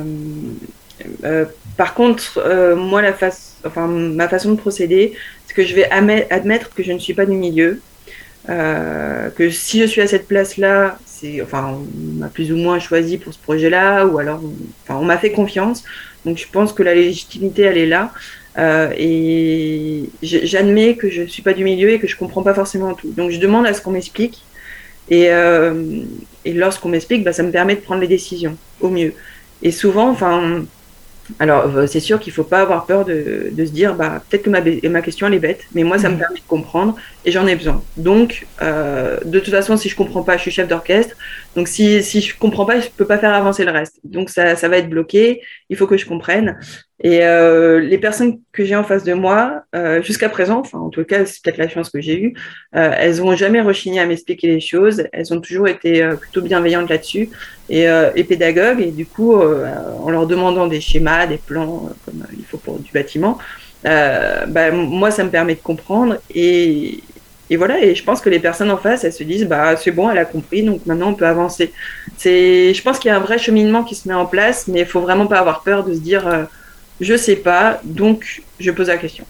euh, 1.24 1.46
par 1.78 1.94
contre, 1.94 2.38
euh, 2.38 2.76
moi, 2.76 3.02
ma 3.02 4.28
façon 4.30 4.52
de 4.52 4.58
procéder, 4.58 5.14
c'est 5.46 5.54
que 5.54 5.64
je 5.64 5.76
vais 5.76 5.90
admettre 5.90 6.74
que 6.74 6.84
je 6.84 6.92
ne 6.92 7.00
suis 7.00 7.14
pas 7.14 7.26
du 7.26 7.36
milieu, 7.36 7.82
euh, 8.50 9.30
que 9.32 9.50
si 9.50 9.82
je 9.82 9.86
suis 9.86 10.02
à 10.02 10.08
cette 10.08 10.28
place-là, 10.28 10.98
c'est, 11.06 11.42
enfin, 11.42 11.78
on 11.78 12.20
m'a 12.20 12.28
plus 12.28 12.52
ou 12.52 12.58
moins 12.58 12.80
choisi 12.80 13.18
pour 13.18 13.34
ce 13.34 13.40
projet-là, 13.40 14.06
ou 14.06 14.20
alors, 14.20 14.42
on 14.90 15.06
m'a 15.06 15.18
fait 15.18 15.32
confiance. 15.32 15.84
Donc, 16.26 16.38
je 16.38 16.48
pense 16.50 16.72
que 16.72 16.84
la 16.84 16.96
légitimité, 16.96 17.64
elle 17.64 17.78
est 17.78 17.88
là. 17.88 18.12
Euh, 18.58 18.90
et 18.98 20.10
j'admets 20.24 20.96
que 20.96 21.10
je 21.10 21.24
ne 21.24 21.28
suis 21.28 21.42
pas 21.42 21.54
du 21.54 21.66
milieu 21.66 21.90
et 21.90 22.00
que 22.00 22.08
je 22.08 22.16
comprends 22.16 22.42
pas 22.44 22.54
forcément 22.54 22.94
tout. 22.94 23.12
Donc, 23.12 23.32
je 23.32 23.40
demande 23.40 23.66
à 23.66 23.74
ce 23.74 23.82
qu'on 23.82 23.92
m'explique. 23.92 24.44
Et, 25.10 25.26
et 26.46 26.54
lorsqu'on 26.54 26.90
m'explique, 26.90 27.24
bah, 27.24 27.34
ça 27.34 27.44
me 27.44 27.52
permet 27.52 27.76
de 27.76 27.82
prendre 27.82 28.02
les 28.02 28.08
décisions 28.08 28.58
au 28.82 28.90
mieux. 28.90 29.14
Et 29.62 29.72
souvent, 29.72 30.10
enfin, 30.10 30.66
alors, 31.40 31.88
c'est 31.88 32.00
sûr 32.00 32.20
qu'il 32.20 32.32
ne 32.32 32.36
faut 32.36 32.44
pas 32.44 32.62
avoir 32.62 32.86
peur 32.86 33.04
de, 33.04 33.50
de 33.52 33.66
se 33.66 33.72
dire, 33.72 33.96
bah, 33.96 34.22
peut-être 34.30 34.44
que 34.44 34.50
ma, 34.50 34.62
ma, 34.90 35.02
question 35.02 35.28
elle 35.28 35.34
est 35.34 35.40
bête, 35.40 35.66
mais 35.74 35.84
moi, 35.84 35.98
ça 35.98 36.10
me 36.10 36.18
permet 36.20 36.40
de 36.40 36.48
comprendre 36.48 36.96
et 37.26 37.32
j'en 37.32 37.48
ai 37.48 37.56
besoin. 37.56 37.84
Donc, 37.98 38.46
euh, 38.62 39.20
de 39.26 39.40
toute 39.40 39.54
façon, 39.54 39.78
si 39.78 39.90
je 39.90 39.96
comprends 39.96 40.24
pas, 40.24 40.38
je 40.38 40.44
suis 40.44 40.52
chef 40.52 40.68
d'orchestre. 40.68 41.16
Donc, 41.56 41.68
si, 41.68 42.04
si 42.04 42.22
je 42.22 42.38
comprends 42.38 42.66
pas, 42.66 42.80
je 42.80 42.88
peux 42.96 43.06
pas 43.06 43.18
faire 43.18 43.34
avancer 43.34 43.66
le 43.66 43.72
reste. 43.72 44.00
Donc, 44.04 44.30
ça, 44.30 44.56
ça 44.56 44.68
va 44.70 44.78
être 44.78 44.90
bloqué. 44.90 45.42
Il 45.70 45.76
faut 45.76 45.88
que 45.88 45.98
je 45.98 46.06
comprenne. 46.06 46.58
Et 47.04 47.24
euh, 47.24 47.82
les 47.82 47.98
personnes 47.98 48.40
que 48.54 48.64
j'ai 48.64 48.76
en 48.76 48.84
face 48.84 49.04
de 49.04 49.14
moi, 49.14 49.64
euh, 49.76 50.02
jusqu'à 50.02 50.30
présent, 50.30 50.60
enfin, 50.60 50.80
en 50.80 50.90
tout 50.90 51.04
cas, 51.04 51.26
c'est 51.26 51.44
peut-être 51.44 51.58
la 51.58 51.68
chance 51.68 51.90
que 51.90 52.00
j'ai 52.00 52.18
eue, 52.18 52.34
euh, 52.76 52.92
elles 52.98 53.18
n'ont 53.18 53.36
jamais 53.36 53.60
rechigné 53.60 54.00
à 54.00 54.06
m'expliquer 54.06 54.48
les 54.48 54.62
choses. 54.62 55.04
Elles 55.12 55.34
ont 55.34 55.42
toujours 55.42 55.68
été 55.68 56.02
euh, 56.02 56.16
plutôt 56.16 56.42
bienveillantes 56.42 56.90
là-dessus 56.90 57.30
et, 57.70 57.90
euh, 57.90 58.12
et, 58.16 58.24
pédagogues. 58.24 58.80
Et 58.80 58.92
du 58.92 59.06
coup, 59.06 59.36
en 59.36 60.10
leur 60.10 60.26
demandant 60.26 60.68
des 60.68 60.80
schémas, 60.80 61.28
des 61.28 61.38
plans, 61.38 61.90
comme 62.06 62.26
il 62.38 62.46
faut 62.46 62.58
pour 62.58 62.80
du 62.80 62.92
bâtiment, 62.92 63.40
bah, 63.84 64.72
moi, 64.72 65.12
ça 65.12 65.24
me 65.24 65.30
permet 65.30 65.56
de 65.56 65.62
comprendre. 65.62 66.18
Et, 66.34 67.00
et 67.50 67.58
voilà, 67.58 67.84
et 67.84 67.94
je 67.96 68.04
pense 68.04 68.22
que 68.22 68.30
les 68.30 68.40
personnes 68.40 68.72
en 68.72 68.78
face, 68.78 69.04
elles 69.04 69.14
se 69.14 69.24
disent, 69.24 69.46
bah, 69.46 69.76
c'est 69.78 69.92
bon, 69.92 70.10
elle 70.10 70.18
a 70.18 70.26
compris, 70.26 70.64
donc 70.64 70.86
maintenant 70.86 71.10
on 71.10 71.14
peut 71.14 71.28
avancer. 71.28 71.72
C'est, 72.18 72.74
je 72.74 72.82
pense 72.82 72.98
qu'il 72.98 73.10
y 73.10 73.12
a 73.12 73.18
un 73.18 73.22
vrai 73.22 73.38
cheminement 73.38 73.84
qui 73.84 73.96
se 73.96 74.08
met 74.08 74.14
en 74.14 74.26
place, 74.26 74.68
mais 74.68 74.80
il 74.82 74.86
faut 74.86 75.02
vraiment 75.02 75.28
pas 75.28 75.40
avoir 75.40 75.62
peur 75.62 75.84
de 75.84 75.94
se 75.94 76.00
dire, 76.00 76.48
je 77.00 77.16
sais 77.16 77.36
pas, 77.36 77.80
donc 77.84 78.42
je 78.60 78.72
pose 78.72 78.88
la 78.88 78.98
question. 78.98 79.26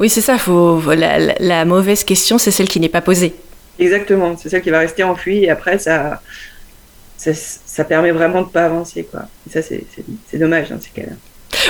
Oui, 0.00 0.08
c'est 0.08 0.20
ça. 0.20 0.38
Faut, 0.38 0.80
la, 0.94 1.18
la, 1.18 1.34
la 1.38 1.64
mauvaise 1.64 2.04
question, 2.04 2.38
c'est 2.38 2.50
celle 2.50 2.68
qui 2.68 2.80
n'est 2.80 2.88
pas 2.88 3.00
posée. 3.00 3.34
Exactement, 3.78 4.36
c'est 4.36 4.48
celle 4.48 4.62
qui 4.62 4.70
va 4.70 4.80
rester 4.80 5.04
enfouie 5.04 5.44
et 5.44 5.50
après, 5.50 5.78
ça, 5.78 6.20
ça, 7.16 7.32
ça 7.34 7.84
permet 7.84 8.10
vraiment 8.10 8.42
de 8.42 8.46
ne 8.46 8.52
pas 8.52 8.64
avancer. 8.64 9.04
Quoi. 9.04 9.22
Et 9.48 9.52
ça, 9.52 9.60
c'est 9.62 10.38
dommage 10.38 10.68
dans 10.70 10.80
ces 10.80 10.90
cas-là. 10.90 11.12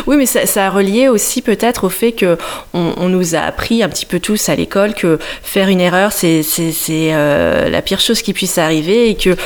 Oui, 0.06 0.16
mais 0.16 0.26
ça, 0.26 0.66
a 0.66 0.70
relié 0.70 1.08
aussi 1.08 1.42
peut-être 1.42 1.85
au 1.85 1.88
fait 1.88 2.12
que 2.12 2.37
on, 2.75 3.08
nous 3.08 3.35
a 3.35 3.40
appris 3.40 3.82
un 3.82 3.88
petit 3.88 4.06
peu 4.06 4.20
tous 4.20 4.49
à 4.49 4.54
l'école 4.54 4.94
que 4.94 5.18
faire 5.42 5.68
une 5.68 5.80
erreur, 5.80 6.12
c'est 6.12 6.42
euh, 6.90 7.68
la 7.68 7.82
pire 7.82 8.00
chose 8.00 8.23
qui 8.23 8.32
puisse 8.32 8.58
arriver 8.58 9.11
et 9.11 9.14
que 9.14 9.37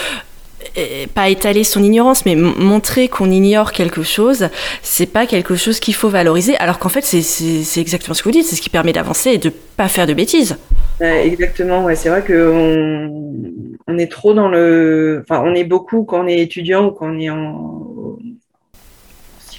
pas 1.14 1.28
étaler 1.28 1.64
son 1.64 1.82
ignorance, 1.82 2.24
mais 2.24 2.34
montrer 2.34 3.08
qu'on 3.08 3.30
ignore 3.30 3.72
quelque 3.72 4.02
chose, 4.02 4.48
c'est 4.80 5.06
pas 5.06 5.26
quelque 5.26 5.54
chose 5.54 5.80
qu'il 5.80 5.94
faut 5.94 6.08
valoriser, 6.08 6.56
alors 6.56 6.78
qu'en 6.78 6.88
fait, 6.88 7.02
c'est 7.04 7.80
exactement 7.80 8.14
ce 8.14 8.22
que 8.22 8.28
vous 8.28 8.32
dites, 8.32 8.46
c'est 8.46 8.56
ce 8.56 8.62
qui 8.62 8.70
permet 8.70 8.92
d'avancer 8.92 9.30
et 9.30 9.38
de 9.38 9.52
pas 9.76 9.88
faire 9.88 10.06
de 10.06 10.14
bêtises. 10.14 10.56
exactement, 11.00 11.84
ouais, 11.84 11.94
c'est 11.94 12.08
vrai 12.08 12.22
qu'on 12.22 13.32
on 13.86 13.98
est 13.98 14.10
trop 14.10 14.32
dans 14.32 14.48
le. 14.48 15.24
Enfin, 15.28 15.42
on 15.44 15.54
est 15.54 15.64
beaucoup 15.64 16.04
quand 16.04 16.24
on 16.24 16.28
est 16.28 16.38
étudiant 16.38 16.86
ou 16.86 16.90
quand 16.92 17.08
on 17.08 17.18
est 17.18 17.30
en 17.30 18.18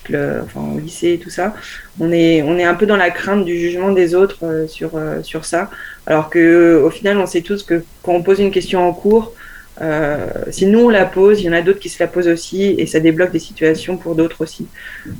enfin, 0.10 0.62
au 0.76 0.80
lycée 0.80 1.14
et 1.14 1.20
tout 1.20 1.30
ça, 1.30 1.54
on 2.00 2.12
est, 2.12 2.42
on 2.44 2.58
est 2.58 2.64
un 2.66 2.76
peu 2.76 2.86
dans 2.86 2.98
la 2.98 3.12
crainte 3.12 3.46
du 3.46 3.58
jugement 3.60 3.92
des 3.92 4.16
autres 4.16 4.40
euh, 4.46 4.68
sur, 4.68 4.96
euh, 4.96 5.22
sur 5.24 5.46
ça, 5.46 5.70
alors 6.06 6.30
que 6.30 6.82
au 6.84 6.90
final, 6.90 7.18
on 7.18 7.26
sait 7.28 7.42
tous 7.42 7.64
que 7.64 7.86
quand 8.02 8.14
on 8.14 8.24
pose 8.24 8.40
une 8.40 8.52
question 8.52 8.88
en 8.88 8.94
cours, 8.94 9.34
Euh, 9.82 10.30
si 10.52 10.68
nous 10.68 10.82
on 10.82 10.90
la 10.90 11.06
pose, 11.08 11.42
il 11.42 11.46
y 11.46 11.50
en 11.50 11.54
a 11.54 11.64
d'autres 11.64 11.80
qui 11.80 11.90
se 11.90 12.02
la 12.04 12.08
posent 12.08 12.28
aussi 12.28 12.76
et 12.78 12.86
ça 12.86 13.00
débloque 13.00 13.32
des 13.32 13.40
situations 13.40 13.98
pour 13.98 14.16
d'autres 14.16 14.42
aussi. 14.44 14.70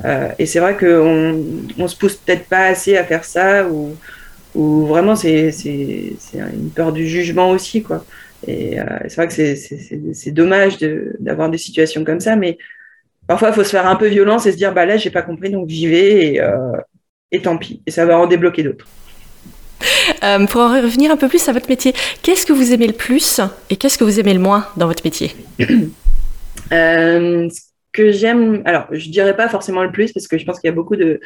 Euh, 0.06 0.30
et 0.38 0.46
c'est 0.46 0.60
vrai 0.60 0.78
qu'on 0.78 1.44
on 1.78 1.88
se 1.88 1.98
pousse 1.98 2.18
peut-être 2.18 2.48
pas 2.48 2.66
assez 2.68 2.96
à 2.98 3.04
faire 3.06 3.26
ça 3.26 3.68
ou, 3.70 4.00
ou 4.54 4.86
vraiment 4.88 5.16
c'est 5.16 5.50
une 6.34 6.72
peur 6.76 6.94
du 6.94 7.08
jugement 7.08 7.50
aussi 7.52 7.84
quoi. 7.84 8.06
Et 8.48 8.80
euh, 8.80 8.86
c'est 9.08 9.16
vrai 9.16 9.28
que 9.28 10.14
c'est 10.14 10.32
dommage 10.32 10.78
d'avoir 11.20 11.50
des 11.50 11.58
situations 11.58 12.04
comme 12.04 12.20
ça, 12.20 12.36
mais 12.36 12.58
parfois 13.28 13.50
il 13.50 13.54
faut 13.54 13.64
se 13.64 13.70
faire 13.70 13.88
un 13.88 13.96
peu 13.96 14.08
violence 14.08 14.46
et 14.46 14.52
se 14.52 14.58
dire 14.58 14.74
bah 14.74 14.86
là 14.86 14.98
j'ai 14.98 15.10
pas 15.10 15.22
compris 15.22 15.50
donc 15.50 15.70
j'y 15.70 15.88
vais 15.88 16.26
et, 16.26 16.42
euh, 16.42 16.72
et 17.32 17.42
tant 17.42 17.58
pis 17.58 17.82
et 17.86 17.92
ça 17.92 18.06
va 18.06 18.18
en 18.18 18.28
débloquer 18.28 18.64
d'autres. 18.64 18.88
Euh, 20.24 20.46
pour 20.46 20.62
en 20.62 20.82
revenir 20.82 21.12
un 21.12 21.18
peu 21.18 21.28
plus 21.28 21.48
à 21.50 21.52
votre 21.52 21.68
métier, 21.68 21.94
qu'est-ce 22.22 22.46
que 22.46 22.54
vous 22.54 22.74
aimez 22.74 22.88
le 22.88 22.94
plus 22.94 23.42
et 23.70 23.76
qu'est-ce 23.76 23.98
que 23.98 24.04
vous 24.04 24.20
aimez 24.20 24.34
le 24.34 24.40
moins 24.40 24.68
dans 24.78 24.88
votre 24.88 25.04
métier? 25.04 25.36
Euh, 26.72 27.50
Ce 27.50 27.62
que 27.92 28.12
j'aime, 28.12 28.62
alors 28.66 28.88
je 28.92 29.10
dirais 29.10 29.36
pas 29.36 29.50
forcément 29.50 29.84
le 29.84 29.92
plus 29.92 30.14
parce 30.14 30.28
que 30.28 30.38
je 30.38 30.46
pense 30.46 30.60
qu'il 30.60 30.68
y 30.68 30.72
a 30.72 30.76
beaucoup 30.76 30.96
de, 30.96 31.20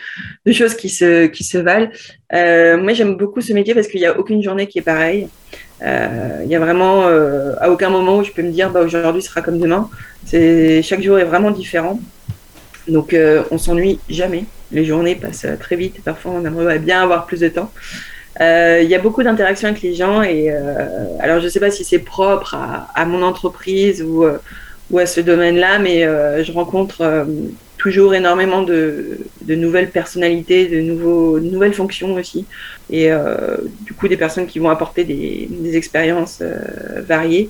choses 0.52 0.74
qui 0.74 0.90
se, 0.90 1.28
qui 1.28 1.44
se 1.44 1.58
valent. 1.58 1.90
Moi 2.32 2.94
j'aime 2.94 3.16
beaucoup 3.16 3.40
ce 3.40 3.54
métier 3.54 3.74
parce 3.76 3.88
qu'il 3.88 4.00
n'y 4.00 4.08
a 4.08 4.18
aucune 4.18 4.42
journée 4.42 4.68
qui 4.68 4.80
est 4.80 4.82
pareille. 4.82 5.28
Il 5.82 6.48
y 6.50 6.56
a 6.56 6.60
vraiment 6.60 7.08
à 7.60 7.70
aucun 7.70 7.90
moment 7.90 8.18
où 8.18 8.24
je 8.24 8.32
peux 8.32 8.42
me 8.42 8.52
dire 8.52 8.70
bah, 8.72 8.82
aujourd'hui 8.82 9.22
sera 9.22 9.42
comme 9.42 9.60
demain. 9.60 9.90
C'est 10.26 10.82
chaque 10.82 11.02
jour 11.02 11.20
est 11.20 11.26
vraiment 11.26 11.52
différent. 11.52 12.00
Donc 12.88 13.16
on 13.52 13.58
s'ennuie 13.58 14.00
jamais. 14.10 14.46
Les 14.72 14.86
journées 14.86 15.16
passent 15.16 15.48
très 15.60 15.76
vite. 15.76 16.04
Parfois 16.04 16.32
on 16.36 16.46
aimerait 16.46 16.80
bien 16.80 17.02
avoir 17.02 17.26
plus 17.26 17.42
de 17.42 17.50
temps. 17.50 17.72
Euh, 18.40 18.82
il 18.84 18.90
y 18.90 18.96
a 18.96 19.00
beaucoup 19.00 19.24
d'interactions 19.24 19.70
avec 19.70 19.82
les 19.82 19.96
gens 19.96 20.22
et 20.22 20.52
euh, 20.52 21.08
alors 21.20 21.40
je 21.40 21.46
ne 21.46 21.50
sais 21.50 21.60
pas 21.60 21.72
si 21.72 21.84
c'est 21.84 22.00
propre 22.00 22.56
à, 22.56 23.06
mon 23.06 23.24
entreprise 23.24 24.02
euh, 24.02 24.38
ou 24.92 25.00
à 25.00 25.06
ce 25.08 25.22
domaine-là, 25.22 25.80
mais 25.80 26.02
je 26.44 26.52
rencontre 26.52 27.26
toujours 27.78 28.16
énormément 28.16 28.64
de, 28.64 29.20
nouvelles 29.48 29.90
personnalités, 29.90 30.68
de, 30.68 30.82
nouveaux, 30.82 31.40
nouvelles 31.40 31.74
fonctions 31.74 32.14
aussi, 32.16 32.46
et 32.90 33.10
du 33.82 33.94
coup 33.94 34.08
des 34.08 34.18
personnes 34.18 34.48
qui 34.48 34.60
vont 34.60 34.70
apporter 34.70 35.04
des, 35.04 35.78
expériences 35.78 36.42
variées. 37.08 37.50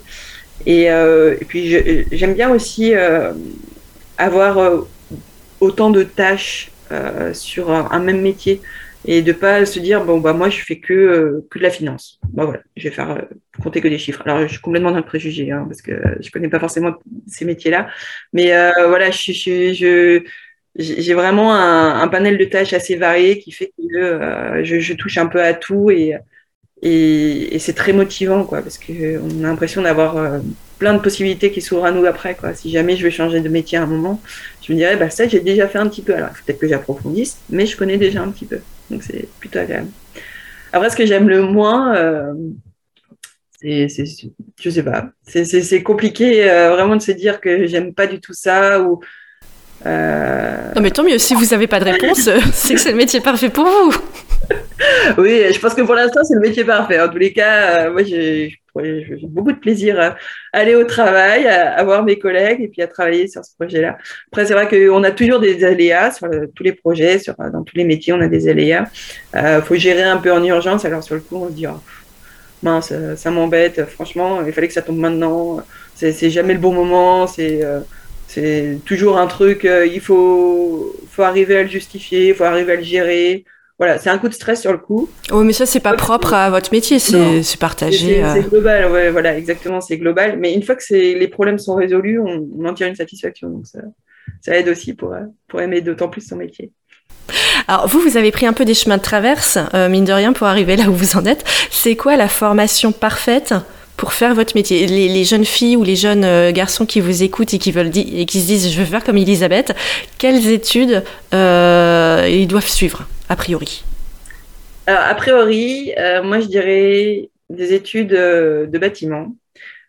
Et, 0.66 0.84
et 0.86 1.46
puis 1.48 2.06
j'aime 2.12 2.34
bien 2.34 2.50
aussi 2.50 2.94
avoir 4.18 4.86
autant 5.60 5.90
de 5.90 6.04
tâches 6.04 6.72
sur 7.34 7.72
un 7.72 8.00
même 8.00 8.22
métier 8.22 8.62
et 9.08 9.22
de 9.22 9.32
pas 9.32 9.66
se 9.66 9.80
dire 9.80 10.04
bon 10.04 10.20
bah 10.20 10.34
moi 10.34 10.50
je 10.50 10.60
fais 10.60 10.80
que 10.80 10.94
euh, 10.94 11.48
que 11.50 11.58
de 11.60 11.64
la 11.64 11.70
finance. 11.70 12.20
Bah 12.34 12.46
voilà, 12.46 12.62
je 12.76 12.84
vais 12.84 12.94
faire 12.94 13.12
euh, 13.12 13.22
compter 13.62 13.82
que 13.82 13.88
des 13.88 13.98
chiffres. 13.98 14.22
Alors 14.26 14.42
je 14.42 14.48
suis 14.48 14.62
complètement 14.62 14.92
dans 14.92 14.98
le 14.98 15.04
préjugé 15.04 15.52
hein, 15.52 15.66
parce 15.68 15.82
que 15.82 15.94
je 16.20 16.30
connais 16.30 16.50
pas 16.50 16.60
forcément 16.60 16.94
ces 17.28 17.46
métiers-là, 17.46 17.90
mais 18.34 18.54
euh, 18.54 18.72
voilà, 18.88 19.10
je 19.12 19.32
je, 19.32 20.24
j'ai 20.78 21.14
vraiment 21.14 21.56
un, 21.56 22.02
un, 22.02 22.08
panel 22.08 22.38
de 22.38 22.46
tâches 22.46 22.74
assez 22.74 22.96
varié 22.98 23.40
qui 23.40 23.52
fait 23.52 23.74
que 23.78 24.64
je, 24.64 24.80
je, 24.80 24.94
touche 24.94 25.18
un 25.18 25.28
peu 25.28 25.42
à 25.42 25.54
tout 25.54 25.90
et 25.90 26.16
et, 26.84 27.56
et 27.56 27.60
c'est 27.60 27.74
très 27.74 27.94
motivant 27.94 28.44
quoi 28.44 28.62
parce 28.62 28.78
que 28.78 29.18
on 29.20 29.44
a 29.44 29.48
l'impression 29.48 29.82
d'avoir 29.82 30.40
plein 30.78 30.94
de 30.94 31.00
possibilités 31.00 31.52
qui 31.52 31.62
s'ouvrent 31.62 31.86
à 31.86 31.92
nous 31.92 32.06
après. 32.06 32.36
Quoi. 32.36 32.54
Si 32.54 32.70
jamais 32.70 32.96
je 32.96 33.04
veux 33.04 33.10
changer 33.10 33.42
de 33.42 33.50
métier 33.50 33.78
à 33.78 33.84
un 33.84 33.88
moment, 33.88 34.22
je 34.62 34.72
me 34.72 34.78
dirais, 34.78 34.96
bah, 34.96 35.10
ça, 35.10 35.28
j'ai 35.28 35.40
déjà 35.40 35.68
fait 35.68 35.80
un 35.80 35.88
petit 35.88 36.02
peu. 36.02 36.14
Alors, 36.14 36.30
peut-être 36.30 36.60
que 36.60 36.68
j'approfondisse, 36.68 37.40
mais 37.50 37.66
je 37.66 37.76
connais 37.78 37.98
déjà 37.98 38.22
un 38.22 38.30
petit 38.30 38.46
peu. 38.46 38.60
Donc, 38.90 39.04
c'est 39.04 39.28
plutôt 39.40 39.60
agréable. 39.60 39.90
Après, 40.74 40.90
ce 40.90 40.96
que 40.96 41.06
j'aime 41.06 41.30
le 41.30 41.42
moins, 41.42 41.96
euh, 41.96 42.34
c'est, 43.60 43.88
je 44.60 44.70
sais 44.70 44.84
pas, 44.84 45.10
c'est 45.26 45.84
compliqué 45.84 46.50
euh, 46.50 46.72
vraiment 46.72 46.96
de 46.96 47.02
se 47.02 47.12
dire 47.12 47.42
que 47.42 47.66
j'aime 47.66 47.94
pas 47.94 48.08
du 48.08 48.20
tout 48.20 48.34
ça 48.34 48.82
ou. 48.82 49.00
Euh... 49.86 50.74
Non 50.76 50.82
mais 50.82 50.92
tant 50.92 51.04
mieux, 51.04 51.18
si 51.18 51.34
vous 51.36 51.46
n'avez 51.46 51.68
pas 51.68 51.80
de 51.80 51.86
réponse, 51.86 52.30
c'est 52.54 52.74
que 52.76 52.80
c'est 52.80 52.92
le 52.92 52.98
métier 52.98 53.20
parfait 53.20 53.50
pour 53.50 53.66
vous. 53.66 53.96
oui, 55.18 55.54
je 55.54 55.60
pense 55.60 55.74
que 55.74 55.82
pour 55.82 55.96
l'instant 55.96 56.24
c'est 56.24 56.36
le 56.36 56.42
métier 56.42 56.64
parfait. 56.64 57.00
En 57.00 57.10
tous 57.10 57.18
les 57.18 57.34
cas, 57.34 57.88
euh, 57.88 57.92
moi 57.92 58.04
j'ai 58.04 58.60
beaucoup 59.24 59.52
de 59.52 59.58
plaisir 59.58 60.00
à 60.00 60.16
aller 60.54 60.76
au 60.76 60.84
travail, 60.84 61.48
à, 61.48 61.84
voir 61.84 62.04
mes 62.04 62.20
collègues 62.20 62.62
et 62.62 62.68
puis 62.68 62.82
à 62.82 62.88
travailler 62.88 63.28
sur 63.28 63.44
ce 63.44 63.56
projet-là. 63.56 63.98
Après, 64.32 64.46
c'est 64.46 64.54
vrai 64.54 64.68
qu'on 64.68 65.04
a 65.04 65.12
toujours 65.12 65.40
des 65.40 65.64
aléas 65.64 66.12
sur 66.12 66.30
tous 66.56 66.64
les 66.64 66.74
projets, 66.74 67.20
sur, 67.20 67.36
dans 67.38 67.64
tous 67.64 67.76
les 67.76 67.86
métiers, 67.86 68.14
on 68.14 68.22
a 68.22 68.28
des 68.28 68.48
aléas. 68.48 68.86
Il 69.34 69.40
euh, 69.40 69.62
faut 69.62 69.76
gérer 69.76 70.04
un 70.04 70.18
peu 70.18 70.32
en 70.32 70.44
urgence. 70.44 70.86
Alors, 70.86 71.04
sur 71.04 71.16
le 71.16 71.22
coup, 71.22 71.38
on 71.38 71.48
se 71.48 71.54
dit, 71.54 71.66
oh, 71.68 71.82
mince, 72.62 72.94
ça 73.16 73.32
m'embête. 73.32 73.84
Franchement, 73.86 74.44
il 74.46 74.54
fallait 74.54 74.68
que 74.68 74.74
ça 74.74 74.84
tombe 74.84 75.00
maintenant. 75.00 75.64
C'est 75.96 76.30
jamais 76.30 76.54
le 76.54 76.60
bon 76.60 76.74
moment. 76.74 77.26
C'est 77.26 77.64
euh, 77.64 77.80
c'est 78.28 78.80
toujours 78.86 79.18
un 79.18 79.28
truc, 79.28 79.66
euh, 79.66 79.86
il 79.86 80.02
faut, 80.02 80.96
faut 81.10 81.24
arriver 81.24 81.58
à 81.58 81.64
le 81.64 81.70
justifier, 81.70 82.30
il 82.30 82.36
faut 82.36 82.44
arriver 82.44 82.74
à 82.74 82.76
le 82.76 82.84
gérer 82.84 83.46
voilà, 83.80 84.00
c'est 84.00 84.10
un 84.10 84.18
coup 84.18 84.28
de 84.28 84.34
stress 84.34 84.62
sur 84.62 84.72
le 84.72 84.80
coup. 84.80 85.08
Oh, 85.32 85.44
mais 85.44 85.54
ça, 85.54 85.68
c'est 85.68 85.80
pas 85.80 85.94
propre 85.94 86.34
à 86.34 86.50
votre 86.50 86.72
métier, 86.72 86.98
c'est 86.98 87.60
partagé. 87.60 88.24
C'est 88.34 88.40
euh. 88.40 88.50
global, 88.50 88.92
ouais, 88.92 89.12
voilà, 89.12 89.38
exactement, 89.38 89.82
c'est 89.82 89.98
global. 89.98 90.38
Mais 90.40 90.54
une 90.54 90.64
fois 90.64 90.76
que 90.76 90.94
les 90.94 91.28
problèmes 91.28 91.60
sont 91.60 91.76
résolus, 91.76 92.20
on, 92.20 92.66
en 92.66 92.74
tire 92.74 92.88
une 92.88 92.96
satisfaction. 92.96 93.50
Donc 93.50 93.68
ça, 93.68 93.80
ça 94.42 94.58
aide 94.58 94.68
aussi 94.68 94.96
pour, 94.96 95.14
pour 95.48 95.62
aimer 95.62 95.82
d'autant 95.82 96.10
plus 96.10 96.28
son 96.28 96.38
métier. 96.38 96.72
Alors 97.68 97.88
vous, 97.88 98.00
vous 98.00 98.18
avez 98.18 98.32
pris 98.32 98.48
un 98.48 98.54
peu 98.54 98.66
des 98.66 98.74
chemins 98.74 98.98
de 98.98 99.02
traverse, 99.02 99.60
euh, 99.76 99.90
mine 99.90 100.06
de 100.06 100.14
rien, 100.14 100.34
pour 100.34 100.48
arriver 100.48 100.76
là 100.76 100.90
où 100.90 100.94
vous 100.94 101.16
en 101.16 101.26
êtes. 101.26 101.46
C'est 101.70 101.96
quoi 101.96 102.16
la 102.16 102.30
formation 102.30 102.92
parfaite 102.92 103.54
pour 103.96 104.14
faire 104.14 104.34
votre 104.34 104.56
métier? 104.56 104.88
Les, 104.88 105.24
jeunes 105.24 105.46
filles 105.46 105.76
ou 105.76 105.84
les 105.84 105.96
jeunes 105.96 106.24
euh, 106.24 106.52
garçons 106.52 106.88
qui 106.88 107.00
vous 107.00 107.22
écoutent 107.22 107.54
et 107.54 107.60
qui, 107.60 107.72
veulent 107.72 107.96
et 107.96 108.26
qui 108.26 108.42
se 108.42 108.48
disent 108.48 108.72
je 108.72 108.80
veux 108.80 108.86
faire 108.86 109.04
comme 109.04 109.18
Elisabeth, 109.18 109.76
quelles 110.18 110.48
études 110.48 111.04
ils 111.32 112.48
doivent 112.48 112.68
suivre? 112.68 113.08
A 113.30 113.36
priori 113.36 113.84
Alors, 114.86 115.04
a 115.04 115.16
priori, 115.16 115.94
euh, 115.98 116.24
moi 116.24 116.40
je 116.40 116.48
dirais 116.48 117.30
des 117.50 117.74
études 117.74 118.14
euh, 118.14 118.68
de 118.68 118.78
bâtiment, 118.78 119.36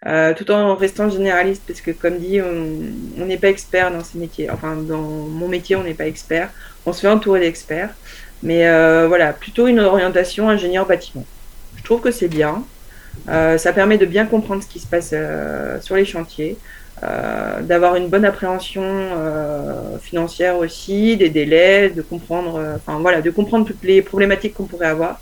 euh, 0.07 0.35
tout 0.35 0.51
en 0.51 0.75
restant 0.75 1.09
généraliste, 1.09 1.63
parce 1.67 1.81
que 1.81 1.91
comme 1.91 2.19
dit, 2.19 2.41
on 2.41 3.25
n'est 3.25 3.37
pas 3.37 3.49
expert 3.49 3.91
dans 3.91 4.03
ces 4.03 4.19
métiers. 4.19 4.51
Enfin, 4.51 4.77
dans 4.77 5.03
mon 5.03 5.49
métier, 5.49 5.77
on 5.77 5.83
n'est 5.83 5.95
pas 5.95 6.07
expert. 6.07 6.51
On 6.87 6.93
se 6.93 7.01
fait 7.01 7.09
entourer 7.09 7.41
d'experts. 7.41 7.91
Mais 8.43 8.63
voilà, 9.09 9.33
plutôt 9.33 9.67
une 9.67 9.81
orientation 9.81 10.49
ingénieur 10.49 10.87
bâtiment. 10.87 11.27
Je 11.77 11.83
trouve 11.83 12.01
que 12.01 12.13
c'est 12.13 12.29
bien. 12.29 12.65
ça 13.27 13.73
permet 13.73 13.99
de 13.99 14.07
bien 14.07 14.25
comprendre 14.25 14.63
ce 14.63 14.69
qui 14.69 14.79
se 14.79 14.87
passe 14.87 15.13
sur 15.85 15.97
les 15.97 16.05
chantiers. 16.05 16.57
Euh, 17.05 17.63
d'avoir 17.63 17.95
une 17.95 18.09
bonne 18.09 18.25
appréhension 18.25 18.83
euh, 18.83 19.99
financière 19.99 20.59
aussi, 20.59 21.17
des 21.17 21.31
délais, 21.31 21.91
de 21.91 22.03
comprendre, 22.03 22.57
euh, 22.57 22.77
enfin 22.77 22.99
voilà, 22.99 23.23
de 23.23 23.31
comprendre 23.31 23.67
toutes 23.67 23.85
les 23.85 24.03
problématiques 24.03 24.55
qu'on 24.55 24.65
pourrait 24.65 24.89
avoir. 24.89 25.21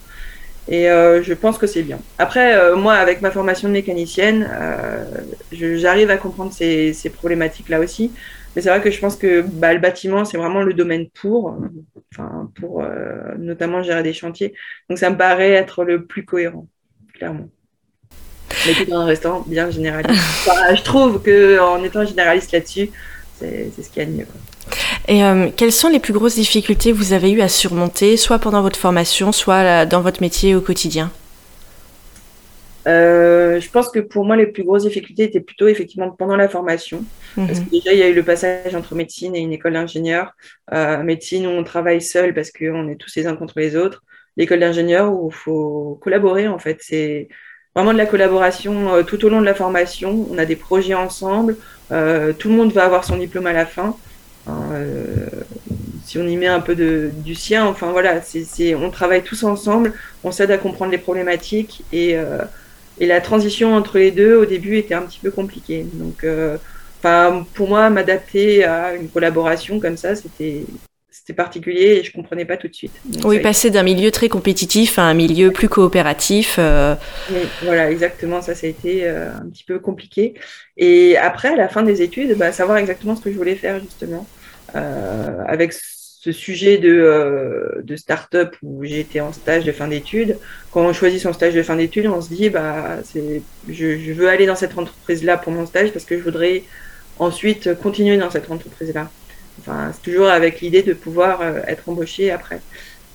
Et 0.69 0.87
je 0.87 1.33
pense 1.33 1.59
que 1.59 1.69
c'est 1.69 1.85
bien. 1.85 2.01
Après, 2.19 2.75
moi, 2.75 2.95
avec 2.95 3.23
ma 3.23 3.31
formation 3.31 3.69
de 3.69 3.73
mécanicienne, 3.73 4.51
j'arrive 5.53 6.11
à 6.11 6.17
comprendre 6.17 6.53
ces, 6.53 6.93
ces 6.93 7.09
problématiques-là 7.09 7.79
aussi. 7.79 8.11
Mais 8.57 8.63
c'est 8.63 8.71
vrai 8.71 8.81
que 8.81 8.91
je 8.91 8.99
pense 8.99 9.15
que 9.15 9.43
bah, 9.43 9.73
le 9.75 9.79
bâtiment, 9.79 10.25
c'est 10.25 10.39
vraiment 10.39 10.63
le 10.63 10.75
domaine 10.75 11.09
pour, 11.11 11.57
enfin, 12.13 12.51
pour 12.59 12.85
notamment 13.39 13.85
gérer 13.85 14.03
des 14.03 14.13
chantiers. 14.13 14.55
Donc 14.91 14.99
ça 14.99 15.09
me 15.09 15.17
paraît 15.17 15.53
être 15.53 15.85
le 15.85 16.05
plus 16.05 16.25
cohérent, 16.25 16.67
clairement 17.15 17.49
mais 18.67 18.85
tout 18.85 18.93
en 18.93 19.05
restant 19.05 19.45
bien 19.47 19.71
généraliste. 19.71 20.11
je 20.77 20.83
trouve 20.83 21.23
qu'en 21.23 21.83
étant 21.85 22.05
généraliste 22.05 22.53
là-dessus, 22.53 22.91
c'est 23.39 23.71
ce 23.77 23.89
qu'il 23.91 24.03
y 24.03 24.07
a 24.07 24.09
de 24.09 24.17
mieux. 24.17 24.27
Et 25.09 25.23
euh, 25.23 25.49
quelles 25.57 25.73
sont 25.73 25.89
les 25.89 26.01
plus 26.01 26.13
grosses 26.13 26.35
difficultés 26.35 26.91
que 26.91 26.97
vous 26.97 27.13
avez 27.13 27.31
eu 27.31 27.41
à 27.41 27.49
surmonter, 27.49 28.17
soit 28.17 28.39
pendant 28.39 28.63
votre 28.63 28.79
formation, 28.79 29.33
soit 29.33 29.87
dans 29.87 30.01
votre 30.01 30.21
métier 30.21 30.55
au 30.55 30.61
quotidien? 30.61 31.11
Euh, 32.87 33.61
je 33.61 33.69
pense 33.71 33.89
que 33.89 33.99
pour 33.99 34.25
moi, 34.25 34.37
les 34.37 34.47
plus 34.47 34.63
grosses 34.63 34.85
difficultés 34.85 35.25
étaient 35.25 35.41
plutôt 35.41 35.67
effectivement 35.67 36.11
pendant 36.11 36.37
la 36.37 36.49
formation. 36.49 37.05
Parce 37.35 37.59
mhm. 37.59 37.67
que 37.67 37.71
déjà, 37.71 37.93
il 37.93 37.99
y 37.99 38.03
a 38.03 38.09
eu 38.09 38.15
le 38.15 38.23
passage 38.23 38.75
entre 38.75 38.95
médecine 38.95 39.35
et 39.35 39.41
une 39.41 39.53
école 39.53 39.73
d'ingénieur. 39.73 40.33
Euh, 40.73 41.03
médecine, 41.03 41.47
où 41.47 41.51
on 41.51 41.65
travaille 41.65 42.01
seul 42.01 42.33
parce 42.33 42.51
qu'on 42.53 42.89
est 42.89 42.97
tous 42.97 43.15
les 43.17 43.27
uns 43.27 43.37
contre 43.37 43.59
les 43.59 43.77
autres. 43.77 44.05
L'école 44.37 44.61
d'ingénieur, 44.61 45.13
où 45.13 45.31
il 45.31 45.35
faut 45.35 45.99
collaborer, 46.01 46.47
en 46.47 46.59
fait. 46.59 46.79
C'est 46.81 47.29
vraiment 47.77 47.93
de 47.93 47.99
la 47.99 48.07
collaboration 48.07 48.95
euh, 48.95 49.03
tout 49.03 49.23
au 49.27 49.29
long 49.29 49.41
de 49.43 49.45
la 49.45 49.55
formation. 49.55 50.27
On 50.31 50.39
a 50.39 50.47
des 50.47 50.57
projets 50.57 50.95
ensemble. 50.95 51.59
Euh, 51.93 52.33
tout 52.33 52.49
le 52.49 52.55
monde 52.55 52.73
va 52.73 52.85
avoir 52.85 53.05
son 53.05 53.19
diplôme 53.19 53.47
à 53.47 53.53
la 53.53 53.67
fin. 53.67 53.95
Euh, 54.49 55.29
si 56.03 56.17
on 56.17 56.27
y 56.27 56.37
met 56.37 56.47
un 56.47 56.61
peu 56.61 56.75
de, 56.75 57.11
du 57.13 57.35
sien, 57.35 57.67
enfin 57.67 57.93
voilà, 57.93 58.23
c'est, 58.23 58.75
on 58.75 58.91
travaille 58.91 59.23
tous 59.23 59.43
ensemble, 59.43 59.93
on 60.25 60.31
s'aide 60.31 60.51
à 60.53 60.57
comprendre 60.59 60.93
les 60.93 60.99
problématiques 60.99 61.83
et, 61.93 62.17
et 63.01 63.07
la 63.07 63.21
transition 63.21 63.75
entre 63.75 63.99
les 63.99 64.13
deux 64.13 64.37
au 64.37 64.47
début 64.47 64.77
était 64.77 64.95
un 64.95 65.03
petit 65.03 65.19
peu 65.19 65.33
compliquée. 65.33 65.85
Donc, 65.95 66.25
enfin, 67.01 67.45
pour 67.55 67.69
moi, 67.69 67.91
m'adapter 67.91 68.65
à 68.65 68.95
une 68.95 69.09
collaboration 69.09 69.81
comme 69.81 69.97
ça, 69.97 70.15
c'était, 70.15 70.65
c'était 71.19 71.33
particulier 71.33 71.99
et 71.99 72.05
je 72.05 72.13
comprenais 72.13 72.45
pas 72.45 72.57
tout 72.57 72.69
de 72.69 72.75
suite. 72.75 72.93
oui, 73.25 73.41
passer 73.41 73.71
d'un 73.71 73.83
milieu 73.83 74.11
très 74.11 74.29
compétitif 74.29 74.99
à 74.99 75.03
un 75.03 75.15
milieu 75.15 75.51
plus 75.51 75.69
coopératif. 75.69 76.59
voilà, 77.63 77.91
exactement. 77.91 78.43
Ça, 78.43 78.55
ça 78.55 78.67
a 78.67 78.71
été 78.71 79.09
un 79.09 79.49
petit 79.51 79.65
peu 79.65 79.79
compliqué. 79.79 80.35
Et 80.77 81.17
après, 81.17 81.49
à 81.49 81.57
la 81.57 81.69
fin 81.69 81.83
des 81.83 82.03
études, 82.03 82.37
bah, 82.37 82.53
savoir 82.53 82.79
exactement 82.79 83.17
ce 83.17 83.23
que 83.23 83.33
je 83.33 83.37
voulais 83.37 83.57
faire 83.57 83.81
justement, 83.81 84.27
avec 84.75 85.73
ce 86.27 86.33
sujet 86.33 86.79
de, 86.79 86.91
euh, 86.91 87.83
de 87.85 87.95
start-up 87.95 88.57
où 88.61 88.85
j'étais 88.85 89.21
en 89.21 89.33
stage 89.33 89.65
de 89.65 89.71
fin 89.71 89.87
d'études. 89.87 90.39
Quand 90.73 90.85
on 90.85 90.93
choisit 90.93 91.21
son 91.21 91.33
stage 91.33 91.55
de 91.55 91.63
fin 91.63 91.77
d'études, 91.77 92.09
on 92.09 92.21
se 92.21 92.31
dit 92.35 92.51
bah, 92.51 92.97
c'est, 93.05 93.43
je, 93.69 93.97
je, 93.97 94.13
veux 94.13 94.29
aller 94.29 94.45
dans 94.45 94.57
cette 94.57 94.77
entreprise-là 94.77 95.37
pour 95.37 95.53
mon 95.53 95.67
stage 95.67 95.93
parce 95.93 96.05
que 96.05 96.19
je 96.19 96.25
voudrais 96.25 96.65
ensuite 97.21 97.75
continuer 97.81 98.17
dans 98.17 98.29
cette 98.29 98.51
entreprise-là. 98.51 99.09
Enfin, 99.61 99.91
c'est 99.93 100.03
toujours 100.03 100.29
avec 100.29 100.61
l'idée 100.61 100.83
de 100.83 100.93
pouvoir 100.93 101.41
euh, 101.41 101.61
être 101.67 101.89
embauché 101.89 102.31
après. 102.31 102.61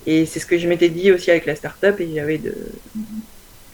Et 0.06 0.26
c'est 0.26 0.40
ce 0.40 0.46
que 0.46 0.58
je 0.58 0.68
m'étais 0.68 0.88
dit 0.88 1.12
aussi 1.12 1.30
avec 1.30 1.46
la 1.46 1.54
start-up 1.54 2.00
et 2.00 2.08
j'avais 2.14 2.38
de. 2.38 2.54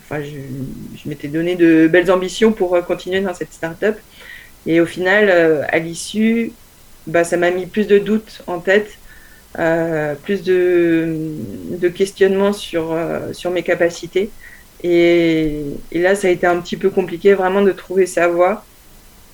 Enfin, 0.05 0.23
je, 0.23 1.09
m'étais 1.09 1.29
donné 1.29 1.57
de 1.57 1.87
belles 1.87 2.11
ambitions 2.11 2.53
pour 2.53 2.75
euh, 2.75 2.83
continuer 2.83 3.21
dans 3.21 3.35
cette 3.35 3.53
start-up. 3.53 3.99
Et 4.67 4.81
au 4.81 4.87
final, 4.87 5.31
à 5.71 5.79
l'issue, 5.79 6.53
bah, 7.07 7.25
ça 7.25 7.37
m'a 7.37 7.51
mis 7.51 7.67
plus 7.67 7.87
de 7.87 7.99
doutes 7.99 8.43
en 8.47 8.59
tête 8.59 8.99
euh, 9.59 10.15
plus 10.15 10.43
de, 10.43 11.17
de 11.71 11.89
questionnements 11.89 12.53
sur, 12.53 12.93
euh, 12.93 13.33
sur 13.33 13.51
mes 13.51 13.63
capacités. 13.63 14.31
Et, 14.85 15.65
là, 15.93 16.15
ça 16.15 16.29
a 16.29 16.31
été 16.31 16.47
un 16.47 16.61
petit 16.61 16.77
peu 16.77 16.91
compliqué 16.91 17.35
vraiment 17.35 17.63
de 17.63 17.73
trouver 17.73 18.07
sa 18.07 18.29
voie. 18.29 18.65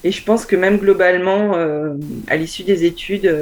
Et 0.05 0.13
je 0.13 0.23
pense 0.23 0.47
que 0.47 0.55
même 0.55 0.79
globalement, 0.79 1.57
euh, 1.57 1.95
à 2.29 2.37
l'issue 2.37 2.63
des 2.63 2.85
études, 2.85 3.35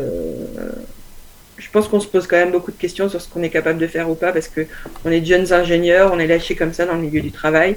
je 1.59 1.71
pense 1.71 1.88
qu'on 1.88 2.00
se 2.00 2.07
pose 2.07 2.26
quand 2.26 2.37
même 2.37 2.52
beaucoup 2.52 2.71
de 2.71 2.76
questions 2.76 3.09
sur 3.09 3.21
ce 3.21 3.28
qu'on 3.28 3.42
est 3.42 3.50
capable 3.50 3.78
de 3.78 3.87
faire 3.87 4.09
ou 4.09 4.14
pas, 4.14 4.33
parce 4.33 4.49
qu'on 4.49 5.11
est 5.11 5.21
de 5.21 5.26
jeunes 5.26 5.52
ingénieurs, 5.52 6.12
on 6.12 6.19
est 6.19 6.26
lâchés 6.26 6.54
comme 6.54 6.73
ça 6.73 6.87
dans 6.87 6.95
le 6.95 7.00
milieu 7.02 7.21
du 7.21 7.33
travail. 7.33 7.76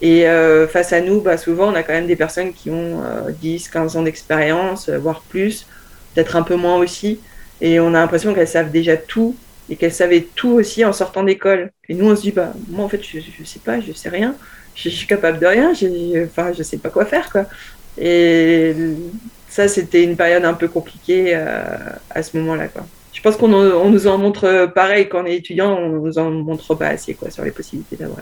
Et 0.00 0.26
face 0.68 0.92
à 0.92 1.00
nous, 1.00 1.20
bah, 1.20 1.36
souvent, 1.36 1.72
on 1.72 1.74
a 1.74 1.82
quand 1.82 1.92
même 1.92 2.06
des 2.06 2.16
personnes 2.16 2.52
qui 2.52 2.70
ont 2.70 3.00
10, 3.40 3.68
15 3.68 3.96
ans 3.96 4.02
d'expérience, 4.02 4.88
voire 4.90 5.20
plus, 5.22 5.66
peut-être 6.14 6.36
un 6.36 6.42
peu 6.42 6.56
moins 6.56 6.76
aussi. 6.76 7.20
Et 7.60 7.80
on 7.80 7.88
a 7.88 8.00
l'impression 8.00 8.34
qu'elles 8.34 8.48
savent 8.48 8.70
déjà 8.70 8.96
tout 8.96 9.36
et 9.70 9.76
qu'elles 9.76 9.92
savaient 9.92 10.26
tout 10.34 10.50
aussi 10.50 10.84
en 10.84 10.92
sortant 10.92 11.22
d'école. 11.22 11.70
Et 11.88 11.94
nous, 11.94 12.10
on 12.10 12.16
se 12.16 12.22
dit, 12.22 12.32
bah, 12.32 12.52
moi, 12.68 12.84
en 12.84 12.88
fait, 12.88 13.02
je, 13.02 13.18
ne 13.18 13.44
sais 13.44 13.60
pas, 13.60 13.80
je 13.80 13.92
sais 13.92 14.08
rien. 14.08 14.34
Je, 14.74 14.88
suis 14.88 15.06
capable 15.06 15.38
de 15.38 15.46
rien. 15.46 15.72
Je 15.72 16.62
sais 16.62 16.78
pas 16.78 16.90
quoi 16.90 17.04
faire, 17.04 17.30
quoi. 17.30 17.46
Et 17.98 18.74
ça, 19.48 19.68
c'était 19.68 20.02
une 20.02 20.16
période 20.16 20.44
un 20.44 20.54
peu 20.54 20.68
compliquée 20.68 21.32
euh, 21.34 21.62
à 22.10 22.22
ce 22.22 22.36
moment-là, 22.36 22.68
quoi. 22.68 22.84
Je 23.12 23.20
pense 23.22 23.36
qu'on 23.36 23.48
nous 23.48 24.06
en 24.06 24.18
montre 24.18 24.70
pareil 24.74 25.08
quand 25.08 25.22
on 25.22 25.26
est 25.26 25.36
étudiant, 25.36 25.72
on 25.78 25.88
nous 25.88 26.18
en 26.18 26.30
montre 26.30 26.74
pas 26.74 26.88
assez, 26.88 27.14
quoi, 27.14 27.30
sur 27.30 27.44
les 27.44 27.52
possibilités 27.52 27.96
d'avoir. 27.96 28.18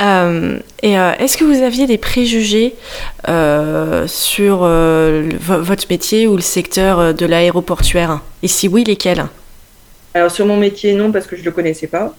Euh, 0.00 0.58
et 0.82 0.98
euh, 0.98 1.12
est-ce 1.18 1.36
que 1.36 1.44
vous 1.44 1.62
aviez 1.62 1.86
des 1.86 1.98
préjugés 1.98 2.74
euh, 3.28 4.06
sur 4.06 4.58
votre 4.58 5.86
métier 5.90 6.26
ou 6.26 6.36
le 6.36 6.42
secteur 6.42 7.14
de 7.14 7.26
l'aéroportuaire? 7.26 8.20
Et 8.42 8.48
si 8.48 8.68
oui, 8.68 8.84
lesquels? 8.84 9.26
Alors 10.14 10.30
sur 10.30 10.46
mon 10.46 10.56
métier, 10.56 10.94
non, 10.94 11.12
parce 11.12 11.26
que 11.26 11.36
je 11.36 11.40
ne 11.40 11.46
le 11.46 11.52
connaissais 11.52 11.86
pas. 11.86 12.14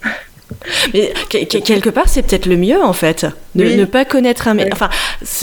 Mais 0.94 1.14
quelque 1.30 1.90
part, 1.90 2.08
c'est 2.08 2.22
peut-être 2.22 2.46
le 2.46 2.58
mieux 2.58 2.82
en 2.82 2.94
fait, 2.94 3.26
de 3.56 3.64
ne 3.64 3.86
pas 3.86 4.06
connaître 4.06 4.48
un, 4.48 4.58
enfin, 4.72 4.90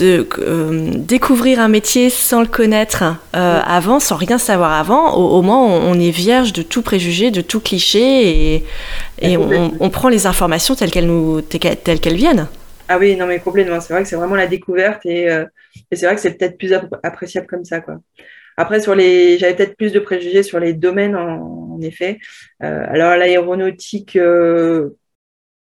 euh, 0.01 0.91
découvrir 0.95 1.61
un 1.61 1.69
métier 1.69 2.11
sans 2.11 2.41
le 2.41 2.47
connaître 2.47 3.05
euh, 3.35 3.61
avant, 3.65 4.01
sans 4.01 4.17
rien 4.17 4.39
savoir 4.39 4.73
avant. 4.73 5.15
Au, 5.15 5.43
moins, 5.43 5.59
on, 5.59 5.99
est 5.99 6.11
vierge 6.11 6.53
de 6.53 6.63
tout 6.63 6.83
préjugé, 6.83 7.31
de 7.31 7.41
tout 7.41 7.61
cliché, 7.61 8.55
et, 8.55 8.65
et 9.21 9.37
on, 9.37 9.91
prend 9.91 10.09
les 10.09 10.27
informations 10.27 10.75
telles 10.75 10.91
qu'elles 10.91 11.07
nous, 11.07 11.41
telles 11.41 12.01
qu'elles 12.01 12.17
viennent. 12.17 12.47
Ah 12.89 12.99
oui, 12.99 13.17
non 13.17 13.27
mais 13.27 13.39
complètement. 13.41 13.81
C'est 13.81 13.93
vrai 13.93 14.03
que 14.03 14.09
c'est 14.09 14.17
vraiment 14.17 14.37
la 14.37 14.47
découverte, 14.47 15.05
et, 15.07 15.31
euh, 15.31 15.45
et 15.91 15.97
c'est 15.97 16.07
vrai 16.07 16.15
que 16.15 16.21
c'est 16.21 16.35
peut-être 16.35 16.59
plus 16.59 16.73
appréciable 17.03 17.47
comme 17.47 17.65
ça, 17.65 17.81
quoi. 17.81 17.97
Après, 18.63 18.81
sur 18.81 18.95
les, 18.95 19.39
j'avais 19.39 19.57
peut-être 19.57 19.77
plus 19.77 19.91
de 19.91 19.99
préjugés 19.99 20.45
sur 20.45 20.61
les 20.61 20.73
domaines, 20.73 21.17
en, 21.17 21.81
effet. 21.81 22.21
Euh, 22.63 22.85
alors, 22.87 23.17
l'aéronautique, 23.17 24.15
euh, 24.15 24.91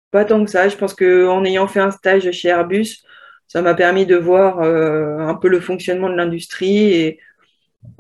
pas 0.10 0.26
tant 0.26 0.44
que 0.44 0.50
ça. 0.50 0.68
Je 0.68 0.76
pense 0.78 0.96
qu'en 0.96 1.46
ayant 1.46 1.68
fait 1.68 1.80
un 1.80 1.92
stage 1.92 2.32
chez 2.32 2.48
Airbus, 2.48 3.04
ça 3.48 3.62
m'a 3.62 3.76
permis 3.76 4.08
de 4.08 4.16
voir 4.16 4.62
euh, 4.62 5.20
un 5.20 5.36
peu 5.36 5.48
le 5.48 5.60
fonctionnement 5.60 6.10
de 6.10 6.16
l'industrie. 6.16 7.20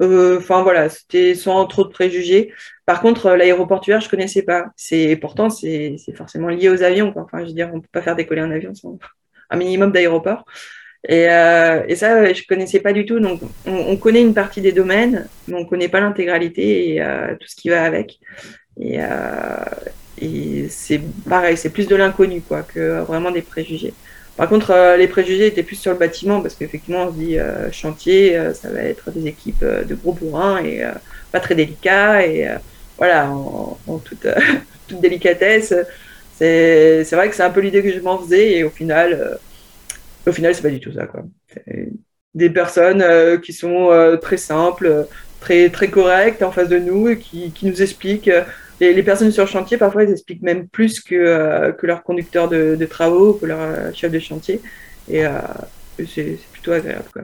Enfin, 0.01 0.63
voilà, 0.63 0.89
c'était 0.89 1.35
sans 1.35 1.67
trop 1.67 1.83
de 1.83 1.89
préjugés. 1.89 2.51
Par 2.87 3.01
contre, 3.01 3.29
l'aéroportuaire, 3.35 4.01
je 4.01 4.09
connaissais 4.09 4.41
pas. 4.41 4.65
Pourtant, 5.21 5.51
c'est 5.51 5.97
forcément 6.15 6.47
lié 6.47 6.69
aux 6.69 6.81
avions. 6.81 7.13
Enfin, 7.17 7.41
je 7.41 7.49
veux 7.49 7.53
dire, 7.53 7.69
on 7.71 7.81
peut 7.81 7.89
pas 7.91 8.01
faire 8.01 8.15
décoller 8.15 8.41
un 8.41 8.51
avion 8.51 8.73
sans 8.73 8.97
un 9.51 9.57
minimum 9.57 9.91
d'aéroport. 9.91 10.43
Et, 11.07 11.27
euh, 11.29 11.83
et, 11.87 11.95
ça, 11.95 12.33
je 12.33 12.43
connaissais 12.43 12.79
pas 12.79 12.91
du 12.91 13.05
tout. 13.05 13.19
Donc, 13.19 13.41
on, 13.65 13.95
connaît 13.95 14.21
une 14.21 14.33
partie 14.33 14.59
des 14.59 14.73
domaines, 14.73 15.27
mais 15.47 15.55
on 15.55 15.65
connaît 15.65 15.87
pas 15.87 16.01
l'intégralité 16.01 16.93
et 16.93 17.01
euh, 17.01 17.33
tout 17.39 17.47
ce 17.47 17.55
qui 17.55 17.69
va 17.69 17.83
avec. 17.83 18.19
Et, 18.79 18.97
euh, 18.99 19.05
et 20.19 20.67
c'est 20.69 20.99
pareil, 21.29 21.55
c'est 21.55 21.69
plus 21.69 21.87
de 21.87 21.95
l'inconnu, 21.95 22.41
quoi, 22.41 22.63
que 22.63 23.01
vraiment 23.01 23.31
des 23.31 23.41
préjugés. 23.41 23.93
Par 24.35 24.49
contre, 24.49 24.95
les 24.97 25.07
préjugés 25.07 25.47
étaient 25.47 25.63
plus 25.63 25.77
sur 25.77 25.91
le 25.91 25.97
bâtiment 25.97 26.41
parce 26.41 26.55
qu'effectivement, 26.55 27.05
on 27.05 27.11
se 27.11 27.17
dit 27.17 27.37
chantier, 27.71 28.37
ça 28.53 28.69
va 28.69 28.81
être 28.81 29.09
des 29.09 29.27
équipes 29.27 29.65
de 29.65 29.95
gros 29.95 30.13
bourrins 30.13 30.63
et 30.63 30.83
pas 31.31 31.39
très 31.39 31.55
délicats 31.55 32.23
et 32.23 32.47
voilà, 32.99 33.31
en, 33.31 33.79
en 33.87 33.97
toute, 33.97 34.27
toute 34.87 35.01
délicatesse. 35.01 35.73
C'est 36.37 37.09
vrai 37.13 37.29
que 37.29 37.35
c'est 37.35 37.41
un 37.41 37.49
peu 37.49 37.61
l'idée 37.61 37.81
que 37.81 37.91
je 37.91 37.99
m'en 37.99 38.19
faisais 38.19 38.57
et 38.57 38.63
au 38.63 38.69
final 38.69 39.39
au 40.27 40.31
final, 40.31 40.53
c'est 40.53 40.61
pas 40.61 40.69
du 40.69 40.79
tout 40.79 40.91
ça. 40.91 41.05
Quoi. 41.05 41.23
Des 42.33 42.49
personnes 42.49 43.01
euh, 43.01 43.37
qui 43.37 43.53
sont 43.53 43.91
euh, 43.91 44.17
très 44.17 44.37
simples, 44.37 45.07
très, 45.39 45.69
très 45.69 45.89
correctes 45.89 46.43
en 46.43 46.51
face 46.51 46.69
de 46.69 46.77
nous 46.77 47.09
et 47.09 47.17
qui, 47.17 47.51
qui 47.51 47.65
nous 47.65 47.81
expliquent. 47.81 48.27
Euh, 48.27 48.43
les, 48.79 49.03
personnes 49.03 49.31
sur 49.31 49.43
le 49.43 49.49
chantier, 49.49 49.77
parfois, 49.77 50.03
elles 50.03 50.11
expliquent 50.11 50.43
même 50.43 50.67
plus 50.67 50.99
que, 50.99 51.71
que 51.71 51.87
leur 51.87 52.03
conducteur 52.03 52.47
de, 52.47 52.75
de, 52.75 52.85
travaux, 52.85 53.33
que 53.33 53.47
leur 53.47 53.95
chef 53.95 54.11
de 54.11 54.19
chantier. 54.19 54.61
Et 55.09 55.23
c'est 56.07 56.37
plutôt 56.51 56.73
agréable. 56.73 57.05
Quoi. 57.11 57.23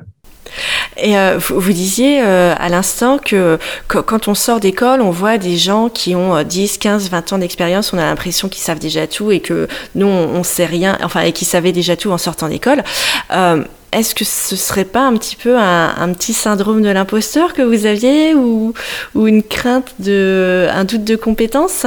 Et 0.97 1.17
euh, 1.17 1.37
vous, 1.39 1.73
disiez 1.73 2.21
euh, 2.21 2.53
à 2.57 2.69
l'instant 2.69 3.17
que, 3.17 3.57
quand 3.87 4.27
on 4.27 4.35
sort 4.35 4.59
d'école, 4.59 5.01
on 5.01 5.11
voit 5.11 5.37
des 5.37 5.57
gens 5.57 5.89
qui 5.89 6.15
ont 6.15 6.43
10, 6.43 6.77
15, 6.77 7.09
20 7.09 7.33
ans 7.33 7.37
d'expérience, 7.39 7.93
on 7.93 7.97
a 7.97 8.05
l'impression 8.05 8.49
qu'ils 8.49 8.61
savent 8.61 8.79
déjà 8.79 9.07
tout 9.07 9.31
et 9.31 9.39
que 9.39 9.67
nous, 9.95 10.07
on, 10.07 10.35
on 10.35 10.43
sait 10.43 10.65
rien, 10.65 10.97
enfin, 11.03 11.21
et 11.21 11.31
qu'ils 11.31 11.47
savaient 11.47 11.71
déjà 11.71 11.95
tout 11.95 12.11
en 12.11 12.17
sortant 12.17 12.47
d'école. 12.47 12.83
Euh, 13.31 13.63
est-ce 13.91 14.15
que 14.15 14.25
ce 14.25 14.55
serait 14.55 14.85
pas 14.85 15.01
un 15.01 15.15
petit 15.17 15.35
peu 15.35 15.55
un, 15.57 16.13
petit 16.13 16.33
syndrome 16.33 16.81
de 16.81 16.89
l'imposteur 16.89 17.53
que 17.53 17.61
vous 17.61 17.85
aviez 17.85 18.33
ou, 18.33 18.73
une 19.15 19.43
crainte 19.43 19.93
de, 19.99 20.67
un 20.71 20.83
doute 20.83 21.03
de 21.03 21.15
compétence? 21.15 21.85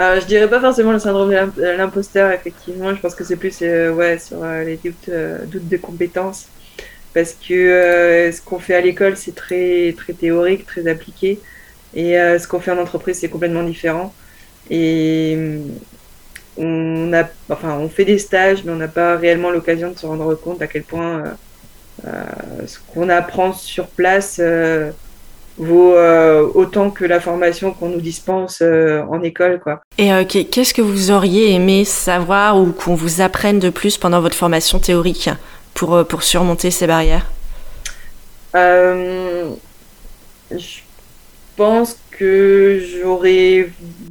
Euh, 0.00 0.20
je 0.20 0.26
dirais 0.26 0.48
pas 0.48 0.60
forcément 0.60 0.92
le 0.92 0.98
syndrome 0.98 1.30
de 1.30 1.62
l'imposteur, 1.76 2.32
effectivement. 2.32 2.94
Je 2.94 3.00
pense 3.00 3.14
que 3.14 3.24
c'est 3.24 3.36
plus 3.36 3.60
ouais, 3.60 4.18
sur 4.18 4.44
les 4.44 4.76
doutes, 4.76 5.08
de 5.08 5.76
compétences 5.76 6.46
parce 7.14 7.32
que 7.32 7.54
euh, 7.54 8.32
ce 8.32 8.40
qu'on 8.40 8.58
fait 8.58 8.74
à 8.74 8.80
l'école, 8.80 9.16
c'est 9.16 9.34
très, 9.34 9.94
très 9.96 10.12
théorique, 10.12 10.66
très 10.66 10.86
appliqué. 10.88 11.40
Et 11.94 12.18
euh, 12.18 12.38
ce 12.38 12.46
qu'on 12.46 12.60
fait 12.60 12.70
en 12.70 12.78
entreprise, 12.78 13.18
c'est 13.18 13.28
complètement 13.28 13.62
différent. 13.62 14.14
Et 14.70 15.34
euh, 15.36 15.58
on, 16.58 17.12
a, 17.12 17.24
enfin, 17.48 17.78
on 17.78 17.88
fait 17.88 18.04
des 18.04 18.18
stages, 18.18 18.64
mais 18.64 18.72
on 18.72 18.76
n'a 18.76 18.88
pas 18.88 19.16
réellement 19.16 19.50
l'occasion 19.50 19.90
de 19.90 19.98
se 19.98 20.06
rendre 20.06 20.34
compte 20.34 20.60
à 20.62 20.66
quel 20.66 20.82
point 20.82 21.24
ce 22.66 22.78
qu'on 22.92 23.08
apprend 23.08 23.52
sur 23.52 23.88
place 23.88 24.40
vaut 25.56 25.96
autant 26.54 26.90
que 26.90 27.04
la 27.04 27.18
formation 27.18 27.72
qu'on 27.72 27.88
nous 27.88 28.00
dispense 28.00 28.62
en 28.62 29.20
école. 29.22 29.60
Quoi. 29.60 29.80
Et 29.98 30.10
qu'est-ce 30.26 30.74
que 30.74 30.82
vous 30.82 31.10
auriez 31.10 31.54
aimé 31.54 31.84
savoir 31.84 32.60
ou 32.60 32.66
qu'on 32.72 32.94
vous 32.94 33.20
apprenne 33.20 33.58
de 33.58 33.70
plus 33.70 33.98
pendant 33.98 34.20
votre 34.20 34.36
formation 34.36 34.78
théorique? 34.78 35.30
Pour, 35.78 35.94
euh, 35.94 36.04
pour 36.04 36.24
surmonter 36.24 36.72
ces 36.72 36.88
barrières 36.88 37.30
euh, 38.56 39.50
Je 40.50 40.80
pense 41.56 41.96
que 42.10 42.82
j'aurais 43.00 43.70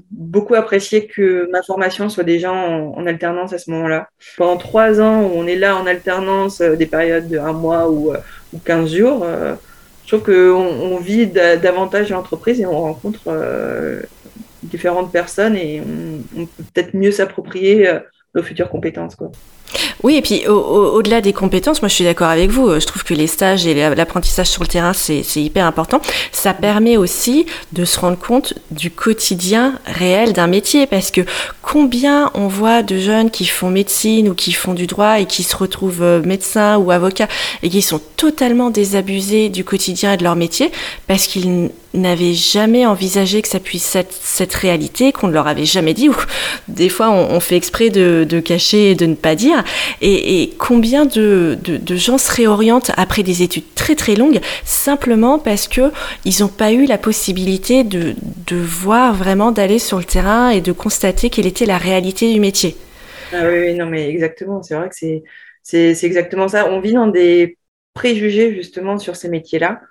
beaucoup 0.10 0.56
apprécié 0.56 1.08
que 1.08 1.50
ma 1.52 1.62
formation 1.62 2.08
soit 2.08 2.24
déjà 2.24 2.54
en, 2.54 3.06
alternance 3.06 3.52
à 3.52 3.58
ce 3.58 3.70
moment-là. 3.72 4.08
Pendant 4.38 4.56
trois 4.56 5.02
ans 5.02 5.24
où 5.24 5.32
on 5.36 5.46
est 5.46 5.58
là 5.58 5.76
en 5.76 5.86
alternance, 5.86 6.62
euh, 6.62 6.78
des 6.78 6.86
périodes 6.86 7.28
de 7.28 7.38
un 7.38 7.52
mois 7.52 7.90
ou, 7.90 8.14
ou 8.54 8.60
15 8.60 8.96
jours, 8.96 9.26
je 10.06 10.16
trouve 10.16 10.24
qu'on 10.24 10.94
on 10.94 10.98
vit 11.00 11.28
davantage 11.28 12.12
l'entreprise 12.12 12.62
et 12.62 12.66
on 12.66 12.80
rencontre 12.80 13.30
différentes 14.64 15.12
personnes 15.12 15.58
et 15.58 15.82
on, 16.38 16.46
peut 16.46 16.64
peut-être 16.74 16.94
mieux 16.94 17.12
s'approprier 17.12 17.92
nos 18.34 18.42
futures 18.42 18.70
compétences. 18.70 19.18
Quoi. 19.18 19.32
Oui, 20.04 20.16
et 20.16 20.22
puis 20.22 20.48
au-delà 20.48 21.22
des 21.22 21.34
compétences, 21.34 21.82
moi 21.82 21.90
je 21.90 21.96
suis 21.96 22.04
d'accord 22.04 22.30
avec 22.30 22.50
vous. 22.50 22.80
Je 22.80 22.86
trouve 22.86 23.04
que 23.04 23.14
les 23.14 23.28
stages 23.28 23.66
et 23.66 23.74
l'apprentissage 23.96 24.48
sur 24.48 24.64
le 24.64 24.68
terrain, 24.68 24.94
c'est 24.94 25.24
hyper 25.36 25.66
important. 25.66 26.02
Ça 26.32 26.54
permet 26.54 26.98
aussi 26.98 27.46
de 27.74 27.86
se 27.86 28.00
rendre 28.00 28.18
compte 28.18 28.54
du 28.72 28.92
quotidien 28.92 29.74
réel 29.86 30.34
d'un 30.34 30.48
métier, 30.48 30.88
parce 30.88 31.12
que 31.12 31.22
combien 31.62 32.32
on 32.34 32.48
voit 32.48 32.84
de 32.84 32.98
jeunes 32.98 33.32
qui 33.32 33.46
font 33.46 33.70
médecine 33.70 34.30
ou 34.30 34.34
qui 34.34 34.52
font 34.52 34.74
du 34.74 34.88
droit 34.88 35.20
et 35.20 35.26
qui 35.26 35.44
se 35.44 35.56
retrouvent 35.56 36.04
euh, 36.04 36.22
médecins 36.24 36.78
ou 36.78 36.92
avocats 36.92 37.28
et 37.64 37.70
qui 37.70 37.82
sont 37.82 38.02
totalement 38.16 38.70
désabusés 38.70 39.50
du 39.50 39.64
quotidien 39.64 40.14
et 40.14 40.18
de 40.18 40.24
leur 40.24 40.36
métier 40.36 40.72
parce 41.08 41.28
qu'ils 41.28 41.70
n'avaient 41.94 42.34
jamais 42.34 42.86
envisagé 42.86 43.42
que 43.42 43.48
ça 43.48 43.60
puisse 43.60 43.96
être 43.96 44.14
cette 44.22 44.54
réalité, 44.54 45.12
qu'on 45.12 45.28
ne 45.28 45.34
leur 45.34 45.48
avait 45.48 45.66
jamais 45.66 45.94
dit, 45.94 46.10
ou 46.10 46.16
des 46.68 46.90
fois 46.90 47.10
on, 47.10 47.40
fait 47.40 47.56
exprès 47.56 47.90
de, 47.90 48.40
cacher 48.40 48.92
et 48.92 48.96
de 48.96 49.06
ne 49.06 49.16
pas 49.16 49.36
dire. 49.36 49.57
Et, 50.02 50.52
combien 50.58 51.06
de, 51.06 51.58
gens 51.90 52.18
se 52.18 52.32
réorientent 52.32 52.92
après 52.98 53.24
des 53.24 53.44
études 53.44 53.74
très 53.76 53.96
très 53.96 54.16
longues 54.16 54.40
simplement 54.64 55.40
parce 55.40 55.68
que 55.68 55.92
ils 56.26 56.42
n'ont 56.42 56.48
pas 56.48 56.72
eu 56.72 56.86
la 56.86 56.98
possibilité 56.98 57.84
de, 57.84 58.16
voir 58.52 59.14
vraiment, 59.14 59.52
d'aller 59.52 59.80
sur 59.80 59.98
le 59.98 60.04
terrain 60.04 60.50
et 60.50 60.62
de 60.62 60.72
constater 60.72 61.30
quelle 61.30 61.48
était 61.48 61.66
la 61.66 61.78
réalité 61.78 62.32
du 62.34 62.40
métier. 62.40 62.76
Ah 63.34 63.48
oui, 63.50 63.74
non 63.74 63.86
mais 63.88 64.10
exactement, 64.10 64.64
c'est 64.64 64.76
vrai 64.76 64.90
que 64.90 64.96
c'est, 64.96 65.24
c'est 65.64 66.06
exactement 66.06 66.48
ça. 66.48 66.70
On 66.70 66.80
vit 66.80 66.94
dans 66.94 67.08
des 67.08 67.58
préjugés 67.94 68.56
justement 68.56 68.98
sur 68.98 69.16
ces 69.16 69.28
métiers-là. 69.28 69.82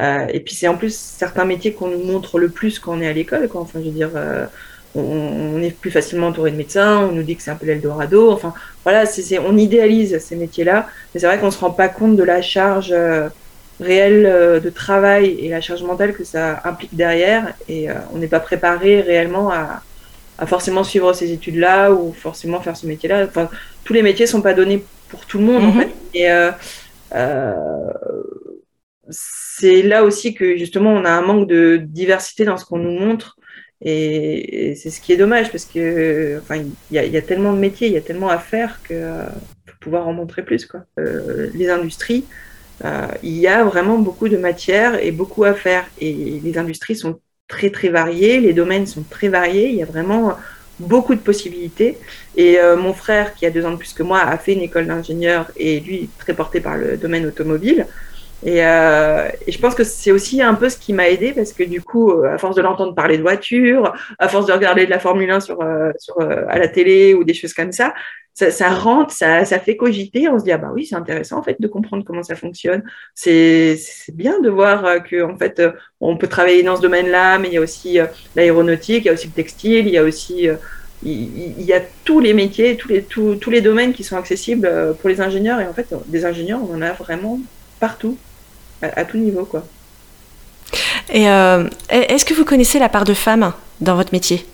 Euh, 0.00 0.26
et 0.32 0.40
puis 0.40 0.54
c'est 0.54 0.68
en 0.68 0.76
plus 0.76 0.94
certains 0.96 1.44
métiers 1.44 1.74
qu'on 1.74 1.88
nous 1.88 2.02
montre 2.02 2.38
le 2.38 2.48
plus 2.48 2.78
quand 2.78 2.96
on 2.96 3.00
est 3.00 3.08
à 3.08 3.12
l'école. 3.12 3.48
Enfin, 3.54 3.80
je 3.80 3.86
veux 3.86 3.90
dire, 3.90 4.10
euh, 4.14 4.46
on, 4.94 5.60
est 5.62 5.70
plus 5.70 5.90
facilement 5.90 6.28
entouré 6.28 6.50
de 6.50 6.56
médecins, 6.56 7.00
on 7.00 7.12
nous 7.12 7.22
dit 7.22 7.36
que 7.36 7.42
c'est 7.42 7.50
un 7.50 7.56
peu 7.56 7.66
l'Eldorado. 7.66 8.30
Enfin, 8.30 8.54
voilà, 8.84 9.06
c'est, 9.06 9.38
on 9.38 9.56
idéalise 9.56 10.18
ces 10.18 10.36
métiers-là. 10.36 10.88
Mais 11.14 11.20
c'est 11.20 11.26
vrai 11.26 11.38
qu'on 11.38 11.46
ne 11.46 11.50
se 11.52 11.58
rend 11.58 11.70
pas 11.70 11.88
compte 11.88 12.16
de 12.16 12.24
la 12.24 12.42
charge 12.42 12.92
euh, 12.92 13.28
réelle 13.80 14.60
de 14.62 14.70
travail 14.70 15.36
et 15.40 15.48
la 15.48 15.60
charge 15.60 15.82
mentale 15.82 16.12
que 16.12 16.24
ça 16.24 16.60
implique 16.64 16.94
derrière. 16.94 17.54
Et 17.68 17.88
on 18.12 18.18
n'est 18.18 18.26
pas 18.26 18.40
préparé 18.40 19.00
réellement 19.00 19.50
à, 19.50 19.82
à, 20.38 20.46
forcément 20.46 20.84
suivre 20.84 21.12
ces 21.12 21.32
études-là 21.32 21.92
ou 21.92 22.12
forcément 22.12 22.60
faire 22.60 22.76
ce 22.76 22.86
métier-là. 22.86 23.24
Enfin, 23.24 23.48
tous 23.84 23.92
les 23.92 24.02
métiers 24.02 24.26
ne 24.26 24.30
sont 24.30 24.42
pas 24.42 24.54
donnés 24.54 24.84
pour 25.08 25.24
tout 25.26 25.38
le 25.38 25.44
monde, 25.44 25.64
en 25.64 25.72
mm-hmm. 25.72 25.78
fait. 25.78 25.90
Et 26.14 26.28
c'est 29.10 29.82
là 29.82 30.04
aussi 30.04 30.34
que 30.34 30.56
justement 30.56 30.90
on 30.92 31.04
a 31.04 31.10
un 31.10 31.22
manque 31.22 31.48
de 31.48 31.80
diversité 31.82 32.44
dans 32.44 32.56
ce 32.56 32.64
qu'on 32.64 32.78
nous 32.78 32.98
montre 32.98 33.36
et, 33.82 34.74
c'est 34.76 34.90
ce 34.90 35.00
qui 35.00 35.12
est 35.12 35.16
dommage 35.16 35.50
parce 35.50 35.64
que 35.64 36.38
enfin 36.42 36.62
il 36.90 36.96
y, 36.96 37.16
a 37.16 37.22
tellement 37.22 37.52
de 37.52 37.58
métiers, 37.58 37.88
il 37.88 37.94
y 37.94 37.96
a 37.96 38.02
tellement 38.02 38.28
à 38.28 38.38
faire 38.38 38.80
que 38.82 38.94
euh, 38.94 39.24
faut 39.66 39.76
pouvoir 39.80 40.06
en 40.06 40.12
montrer 40.12 40.42
plus 40.42 40.66
quoi. 40.66 40.84
Euh, 40.98 41.50
les 41.54 41.70
industries, 41.70 42.24
euh, 42.84 43.06
il 43.22 43.36
y 43.38 43.46
a 43.46 43.64
vraiment 43.64 43.98
beaucoup 43.98 44.28
de 44.28 44.36
matières 44.36 45.02
et 45.02 45.12
beaucoup 45.12 45.44
à 45.44 45.54
faire 45.54 45.86
et 45.98 46.40
les 46.42 46.58
industries 46.58 46.96
sont 46.96 47.20
très 47.48 47.70
très 47.70 47.88
variées, 47.88 48.40
les 48.40 48.52
domaines 48.52 48.86
sont 48.86 49.02
très 49.02 49.28
variés, 49.28 49.70
il 49.70 49.76
y 49.76 49.82
a 49.82 49.86
vraiment 49.86 50.36
beaucoup 50.78 51.14
de 51.14 51.20
possibilités. 51.20 51.98
Et 52.36 52.58
mon 52.78 52.94
frère, 52.94 53.34
qui 53.34 53.44
a 53.44 53.50
deux 53.50 53.66
ans 53.66 53.72
de 53.72 53.76
plus 53.76 53.92
que 53.92 54.04
moi, 54.04 54.20
a 54.20 54.38
fait 54.38 54.52
une 54.52 54.60
école 54.60 54.86
d'ingénieur 54.86 55.50
et 55.56 55.80
lui 55.80 56.08
très 56.18 56.32
porté 56.32 56.60
par 56.60 56.76
le 56.76 56.96
domaine 56.96 57.26
automobile. 57.26 57.86
Et, 58.42 58.64
euh, 58.64 59.28
et, 59.46 59.52
je 59.52 59.58
pense 59.58 59.74
que 59.74 59.84
c'est 59.84 60.12
aussi 60.12 60.40
un 60.40 60.54
peu 60.54 60.70
ce 60.70 60.78
qui 60.78 60.94
m'a 60.94 61.08
aidé 61.08 61.32
parce 61.32 61.52
que 61.52 61.62
du 61.62 61.82
coup, 61.82 62.10
euh, 62.10 62.34
à 62.34 62.38
force 62.38 62.56
de 62.56 62.62
l'entendre 62.62 62.94
parler 62.94 63.18
de 63.18 63.22
voiture, 63.22 63.92
à 64.18 64.28
force 64.28 64.46
de 64.46 64.52
regarder 64.52 64.86
de 64.86 64.90
la 64.90 64.98
Formule 64.98 65.30
1 65.30 65.40
sur, 65.40 65.60
euh, 65.60 65.90
sur, 65.98 66.18
euh, 66.20 66.44
à 66.48 66.58
la 66.58 66.68
télé 66.68 67.12
ou 67.12 67.22
des 67.22 67.34
choses 67.34 67.52
comme 67.52 67.72
ça, 67.72 67.92
ça, 68.32 68.50
ça 68.50 68.70
rentre, 68.70 69.12
ça, 69.12 69.44
ça, 69.44 69.58
fait 69.58 69.76
cogiter. 69.76 70.28
On 70.30 70.38
se 70.38 70.44
dit 70.44 70.52
ah 70.52 70.58
bah 70.58 70.70
oui, 70.72 70.86
c'est 70.86 70.94
intéressant 70.94 71.38
en 71.38 71.42
fait 71.42 71.60
de 71.60 71.68
comprendre 71.68 72.02
comment 72.04 72.22
ça 72.22 72.34
fonctionne. 72.34 72.82
C'est 73.14 73.76
bien 74.14 74.40
de 74.40 74.48
voir 74.48 75.02
que 75.02 75.22
en 75.22 75.36
fait 75.36 75.62
on 76.00 76.16
peut 76.16 76.28
travailler 76.28 76.62
dans 76.62 76.76
ce 76.76 76.82
domaine-là, 76.82 77.38
mais 77.38 77.48
il 77.48 77.54
y 77.54 77.58
a 77.58 77.60
aussi 77.60 77.98
l'aéronautique, 78.36 79.04
il 79.04 79.08
y 79.08 79.10
a 79.10 79.12
aussi 79.12 79.26
le 79.26 79.34
textile, 79.34 79.86
il 79.86 79.92
y 79.92 79.98
a 79.98 80.02
aussi 80.02 80.48
il, 81.02 81.62
y 81.62 81.72
a 81.74 81.80
tous 82.04 82.20
les 82.20 82.32
métiers, 82.32 82.76
tous 82.76 82.88
les, 82.88 83.02
tous, 83.02 83.36
tous 83.36 83.50
les 83.50 83.60
domaines 83.60 83.92
qui 83.92 84.04
sont 84.04 84.16
accessibles 84.16 84.96
pour 85.00 85.10
les 85.10 85.20
ingénieurs. 85.20 85.60
Et 85.60 85.66
en 85.66 85.74
fait, 85.74 85.88
des 86.06 86.24
ingénieurs, 86.24 86.60
on 86.66 86.76
en 86.76 86.82
a 86.82 86.92
vraiment 86.92 87.38
partout 87.80 88.16
à, 88.82 89.04
tout 89.04 89.18
niveau, 89.18 89.44
quoi. 89.44 89.64
Et 91.12 91.28
euh, 91.28 91.68
est-ce 91.88 92.24
que 92.24 92.34
vous 92.34 92.44
connaissez 92.44 92.78
la 92.78 92.88
part 92.88 93.04
de 93.04 93.14
femmes 93.14 93.52
dans 93.80 93.96
votre 93.96 94.12
métier? 94.12 94.46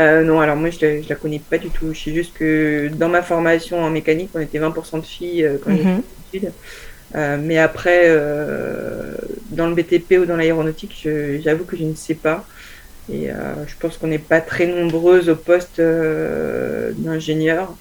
Euh, 0.00 0.22
non, 0.22 0.40
alors 0.40 0.56
moi 0.56 0.70
je 0.70 0.78
la, 0.80 1.00
la 1.08 1.14
connais 1.16 1.40
pas 1.40 1.58
du 1.58 1.68
tout. 1.70 1.92
Je 1.92 1.98
sais 2.00 2.14
juste 2.14 2.32
que 2.34 2.88
dans 2.94 3.08
ma 3.08 3.22
formation 3.22 3.82
en 3.82 3.90
mécanique, 3.90 4.30
on 4.34 4.40
était 4.40 4.58
20% 4.58 5.00
de 5.00 5.06
filles 5.06 5.44
euh, 5.44 5.58
quand 5.62 5.70
mm 5.70 6.02
mais 7.12 7.58
après, 7.58 8.08
dans 9.50 9.66
le 9.66 9.74
BTP 9.74 10.12
ou 10.20 10.26
dans 10.26 10.36
l'aéronautique, 10.36 11.08
j'avoue 11.42 11.64
que 11.64 11.76
je 11.76 11.82
ne 11.82 11.96
sais 11.96 12.14
pas. 12.14 12.46
Et 13.12 13.26
je 13.66 13.74
pense 13.80 13.96
qu'on 13.96 14.06
n'est 14.06 14.20
pas 14.20 14.40
très 14.40 14.66
nombreuses 14.68 15.28
au 15.28 15.34
poste 15.34 15.80
d'ingénieur. 15.80 17.74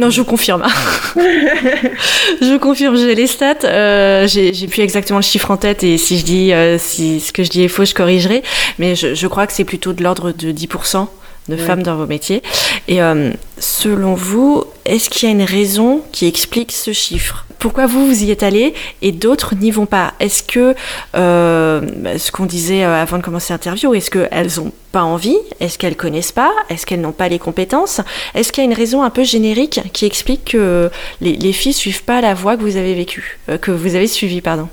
Non, 0.00 0.08
je 0.08 0.22
vous 0.22 0.26
confirme. 0.26 0.64
je 1.16 2.56
confirme, 2.56 2.96
j'ai 2.96 3.14
les 3.14 3.26
stats. 3.26 3.64
Euh, 3.64 4.26
j'ai 4.26 4.66
plus 4.66 4.80
exactement 4.80 5.18
le 5.18 5.22
chiffre 5.22 5.50
en 5.50 5.58
tête 5.58 5.84
et 5.84 5.98
si 5.98 6.18
je 6.18 6.24
dis 6.24 6.54
euh, 6.54 6.78
si 6.78 7.20
ce 7.20 7.34
que 7.34 7.44
je 7.44 7.50
dis 7.50 7.64
est 7.64 7.68
faux, 7.68 7.84
je 7.84 7.92
corrigerai. 7.92 8.42
Mais 8.78 8.96
je, 8.96 9.14
je 9.14 9.26
crois 9.26 9.46
que 9.46 9.52
c'est 9.52 9.64
plutôt 9.64 9.92
de 9.92 10.02
l'ordre 10.02 10.32
de 10.32 10.52
10% 10.52 11.06
de 11.50 11.56
femmes 11.56 11.82
dans 11.82 11.96
vos 11.96 12.06
métiers. 12.06 12.42
Et 12.88 13.02
euh, 13.02 13.30
selon 13.58 14.14
vous, 14.14 14.64
est-ce 14.90 15.08
qu'il 15.08 15.28
y 15.28 15.32
a 15.32 15.34
une 15.34 15.42
raison 15.42 16.02
qui 16.12 16.26
explique 16.26 16.72
ce 16.72 16.92
chiffre? 16.92 17.46
Pourquoi 17.58 17.86
vous, 17.86 18.06
vous 18.06 18.24
y 18.24 18.30
êtes 18.30 18.42
allé 18.42 18.74
et 19.02 19.12
d'autres 19.12 19.54
n'y 19.54 19.70
vont 19.70 19.86
pas? 19.86 20.14
Est-ce 20.18 20.42
que, 20.42 20.74
euh, 21.14 22.18
ce 22.18 22.32
qu'on 22.32 22.46
disait 22.46 22.84
euh, 22.84 23.00
avant 23.00 23.18
de 23.18 23.22
commencer 23.22 23.52
l'interview, 23.52 23.94
est-ce 23.94 24.10
qu'elles 24.10 24.50
n'ont 24.56 24.72
pas 24.92 25.02
envie? 25.02 25.36
Est-ce 25.60 25.78
qu'elles 25.78 25.96
connaissent 25.96 26.32
pas? 26.32 26.52
Est-ce 26.68 26.86
qu'elles 26.86 27.00
n'ont 27.00 27.12
pas 27.12 27.28
les 27.28 27.38
compétences? 27.38 28.00
Est-ce 28.34 28.52
qu'il 28.52 28.64
y 28.64 28.66
a 28.66 28.70
une 28.70 28.76
raison 28.76 29.02
un 29.02 29.10
peu 29.10 29.24
générique 29.24 29.80
qui 29.92 30.06
explique 30.06 30.52
que 30.52 30.90
les, 31.20 31.36
les 31.36 31.52
filles 31.52 31.72
suivent 31.72 32.04
pas 32.04 32.20
la 32.20 32.34
voie 32.34 32.56
que 32.56 32.62
vous 32.62 32.76
avez 32.76 32.94
vécue, 32.94 33.38
que 33.60 33.70
vous 33.70 33.94
avez 33.94 34.06
suivie, 34.06 34.40
pardon? 34.40 34.68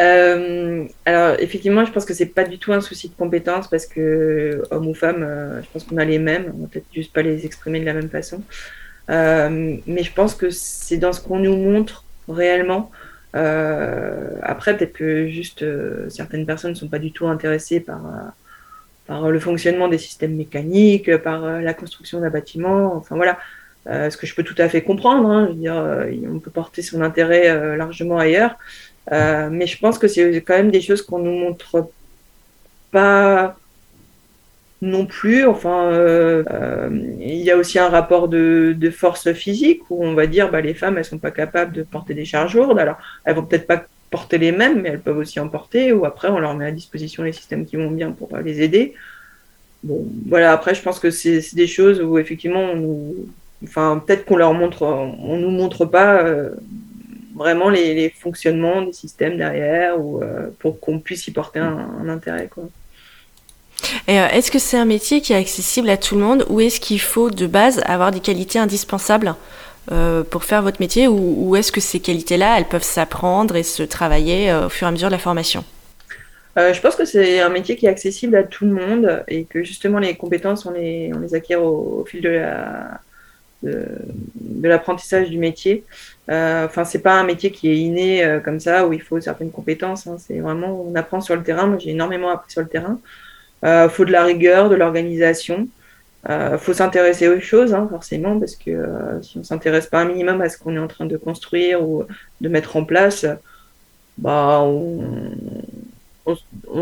Euh, 0.00 0.84
alors 1.04 1.36
effectivement, 1.40 1.84
je 1.84 1.92
pense 1.92 2.06
que 2.06 2.14
c'est 2.14 2.26
pas 2.26 2.44
du 2.44 2.58
tout 2.58 2.72
un 2.72 2.80
souci 2.80 3.10
de 3.10 3.14
compétence 3.14 3.68
parce 3.68 3.86
que 3.86 4.62
homme 4.70 4.86
ou 4.86 4.94
femme, 4.94 5.22
euh, 5.22 5.60
je 5.62 5.66
pense 5.72 5.84
qu'on 5.84 5.98
a 5.98 6.04
les 6.04 6.18
mêmes, 6.18 6.52
on 6.56 6.62
va 6.62 6.68
peut-être 6.68 6.86
juste 6.94 7.12
pas 7.12 7.20
les 7.22 7.44
exprimer 7.44 7.80
de 7.80 7.84
la 7.84 7.92
même 7.92 8.08
façon. 8.08 8.42
Euh, 9.10 9.76
mais 9.86 10.02
je 10.02 10.12
pense 10.12 10.34
que 10.34 10.50
c'est 10.50 10.96
dans 10.96 11.12
ce 11.12 11.20
qu'on 11.20 11.38
nous 11.38 11.56
montre 11.56 12.04
réellement. 12.28 12.90
après, 13.32 14.76
peut-être 14.76 14.92
que 14.92 15.28
juste 15.28 15.64
certaines 16.08 16.46
personnes 16.46 16.72
ne 16.72 16.76
sont 16.76 16.88
pas 16.88 16.98
du 16.98 17.12
tout 17.12 17.26
intéressées 17.26 17.80
par, 17.80 18.02
le 19.28 19.40
fonctionnement 19.40 19.88
des 19.88 19.98
systèmes 19.98 20.36
mécaniques, 20.36 21.16
par 21.18 21.60
la 21.60 21.74
construction 21.74 22.20
d'un 22.20 22.30
bâtiment. 22.30 22.94
Enfin 22.94 23.16
voilà, 23.16 23.38
ce 23.86 24.16
que 24.16 24.26
je 24.26 24.34
peux 24.34 24.44
tout 24.44 24.54
à 24.58 24.68
fait 24.68 24.82
comprendre. 24.82 25.28
Hein, 25.28 25.46
je 25.48 25.52
veux 25.52 25.58
dire, 25.58 26.28
on 26.32 26.38
peut 26.38 26.50
porter 26.50 26.82
son 26.82 27.02
intérêt 27.02 27.76
largement 27.76 28.18
ailleurs. 28.18 28.56
Euh, 29.12 29.48
mais 29.50 29.66
je 29.66 29.78
pense 29.78 29.98
que 29.98 30.08
c'est 30.08 30.40
quand 30.42 30.56
même 30.56 30.70
des 30.70 30.80
choses 30.80 31.02
qu'on 31.02 31.18
nous 31.18 31.32
montre 31.32 31.90
pas 32.90 33.56
non 34.82 35.06
plus. 35.06 35.46
Enfin, 35.46 35.92
euh, 35.92 36.42
euh, 36.50 36.88
il 37.20 37.36
y 37.36 37.50
a 37.50 37.56
aussi 37.56 37.78
un 37.78 37.88
rapport 37.88 38.28
de, 38.28 38.76
force 38.92 39.32
physique 39.32 39.82
où 39.90 40.04
on 40.04 40.14
va 40.14 40.26
dire 40.26 40.50
bah, 40.50 40.60
les 40.60 40.74
femmes 40.74 40.98
elles 40.98 41.04
sont 41.04 41.18
pas 41.18 41.30
capables 41.30 41.72
de 41.72 41.82
porter 41.82 42.14
des 42.14 42.24
charges 42.24 42.56
lourdes. 42.56 42.78
Alors 42.78 42.98
elles 43.24 43.34
vont 43.34 43.44
peut-être 43.44 43.66
pas 43.66 43.84
porter 44.10 44.38
les 44.38 44.52
mêmes, 44.52 44.82
mais 44.82 44.90
elles 44.90 45.00
peuvent 45.00 45.18
aussi 45.18 45.40
en 45.40 45.48
porter. 45.48 45.92
Ou 45.92 46.04
après 46.04 46.28
on 46.28 46.38
leur 46.38 46.54
met 46.54 46.66
à 46.66 46.72
disposition 46.72 47.22
les 47.22 47.32
systèmes 47.32 47.66
qui 47.66 47.76
vont 47.76 47.90
bien 47.90 48.12
pour 48.12 48.36
les 48.38 48.62
aider. 48.62 48.94
Bon, 49.82 50.06
voilà. 50.28 50.52
Après, 50.52 50.74
je 50.74 50.82
pense 50.82 50.98
que 50.98 51.10
c'est 51.10 51.54
des 51.54 51.66
choses 51.66 52.02
où 52.02 52.18
effectivement, 52.18 52.74
enfin 53.64 54.02
peut-être 54.04 54.26
qu'on 54.26 54.36
leur 54.36 54.52
montre, 54.52 54.82
on 54.82 55.36
nous 55.38 55.50
montre 55.50 55.86
pas 55.86 56.22
vraiment 57.40 57.70
les, 57.70 58.10
fonctionnements 58.10 58.82
des 58.82 58.92
systèmes 58.92 59.38
derrière 59.38 59.98
ou, 59.98 60.22
euh, 60.22 60.48
pour 60.58 60.78
qu'on 60.78 60.98
puisse 60.98 61.26
y 61.26 61.30
porter 61.30 61.58
un, 61.58 62.06
intérêt. 62.08 62.48
Quoi. 62.48 62.68
Euh, 64.08 64.28
est-ce 64.28 64.50
que 64.50 64.58
c'est 64.58 64.76
un 64.76 64.84
métier 64.84 65.20
qui 65.20 65.32
est 65.32 65.36
accessible 65.36 65.88
à 65.90 65.96
tout 65.96 66.14
le 66.14 66.22
monde 66.22 66.46
ou 66.48 66.60
est-ce 66.60 66.80
qu'il 66.80 67.00
faut 67.00 67.30
de 67.30 67.46
base 67.46 67.80
avoir 67.86 68.10
des 68.10 68.20
qualités 68.20 68.58
indispensables 68.58 69.34
euh, 69.92 70.22
pour 70.22 70.44
faire 70.44 70.62
votre 70.62 70.80
métier 70.80 71.08
ou, 71.08 71.56
est-ce 71.56 71.72
que 71.72 71.80
ces 71.80 72.00
qualités-là, 72.00 72.58
elles 72.58 72.68
peuvent 72.68 72.82
s'apprendre 72.82 73.56
et 73.56 73.62
se 73.62 73.82
travailler 73.82 74.52
au 74.52 74.68
fur 74.68 74.86
et 74.86 74.88
à 74.88 74.92
mesure 74.92 75.08
de 75.08 75.14
la 75.14 75.18
formation? 75.18 75.64
Je 76.56 76.78
pense 76.80 76.94
que 76.94 77.06
c'est 77.06 77.40
un 77.40 77.48
métier 77.48 77.74
qui 77.76 77.86
est 77.86 77.88
accessible 77.88 78.36
à 78.36 78.42
tout 78.42 78.66
le 78.66 78.72
monde 78.72 79.24
et 79.28 79.44
que 79.44 79.64
justement 79.64 79.98
les 79.98 80.14
compétences, 80.14 80.66
on 80.66 80.72
les, 80.72 81.10
acquiert 81.32 81.62
au, 81.62 82.04
fil 82.04 82.20
de 82.20 82.28
la, 82.28 83.00
de, 83.62 84.68
l'apprentissage 84.68 85.30
du 85.30 85.38
métier. 85.38 85.84
Euh, 86.30 86.66
enfin, 86.66 86.84
c'est 86.84 87.00
pas 87.00 87.18
un 87.18 87.24
métier 87.24 87.50
qui 87.50 87.68
est 87.68 87.76
inné 87.76 88.24
euh, 88.24 88.40
comme 88.40 88.60
ça 88.60 88.86
où 88.86 88.92
il 88.92 89.02
faut 89.02 89.20
certaines 89.20 89.50
compétences. 89.50 90.06
Hein. 90.06 90.16
C'est 90.18 90.38
vraiment 90.38 90.82
on 90.82 90.94
apprend 90.94 91.20
sur 91.20 91.36
le 91.36 91.42
terrain. 91.42 91.66
Moi, 91.66 91.78
j'ai 91.78 91.90
énormément 91.90 92.30
appris 92.30 92.52
sur 92.52 92.62
le 92.62 92.68
terrain. 92.68 92.98
Il 93.62 93.68
euh, 93.68 93.88
faut 93.88 94.04
de 94.04 94.12
la 94.12 94.24
rigueur, 94.24 94.68
de 94.68 94.74
l'organisation. 94.74 95.68
Il 96.28 96.58
faut 96.58 96.74
s'intéresser 96.74 97.28
aux 97.28 97.40
choses, 97.40 97.72
hein, 97.72 97.88
forcément, 97.90 98.38
parce 98.38 98.54
que 98.54 98.86
si 99.22 99.38
on 99.38 99.42
s'intéresse 99.42 99.86
pas 99.86 100.00
un 100.00 100.04
minimum 100.04 100.42
à 100.42 100.50
ce 100.50 100.58
qu'on 100.58 100.76
est 100.76 100.78
en 100.78 100.86
train 100.86 101.06
de 101.06 101.16
construire 101.16 101.82
ou 101.82 102.04
de 102.42 102.48
mettre 102.50 102.76
en 102.76 102.84
place, 102.84 103.24
bah, 104.18 104.60
on, 104.62 105.32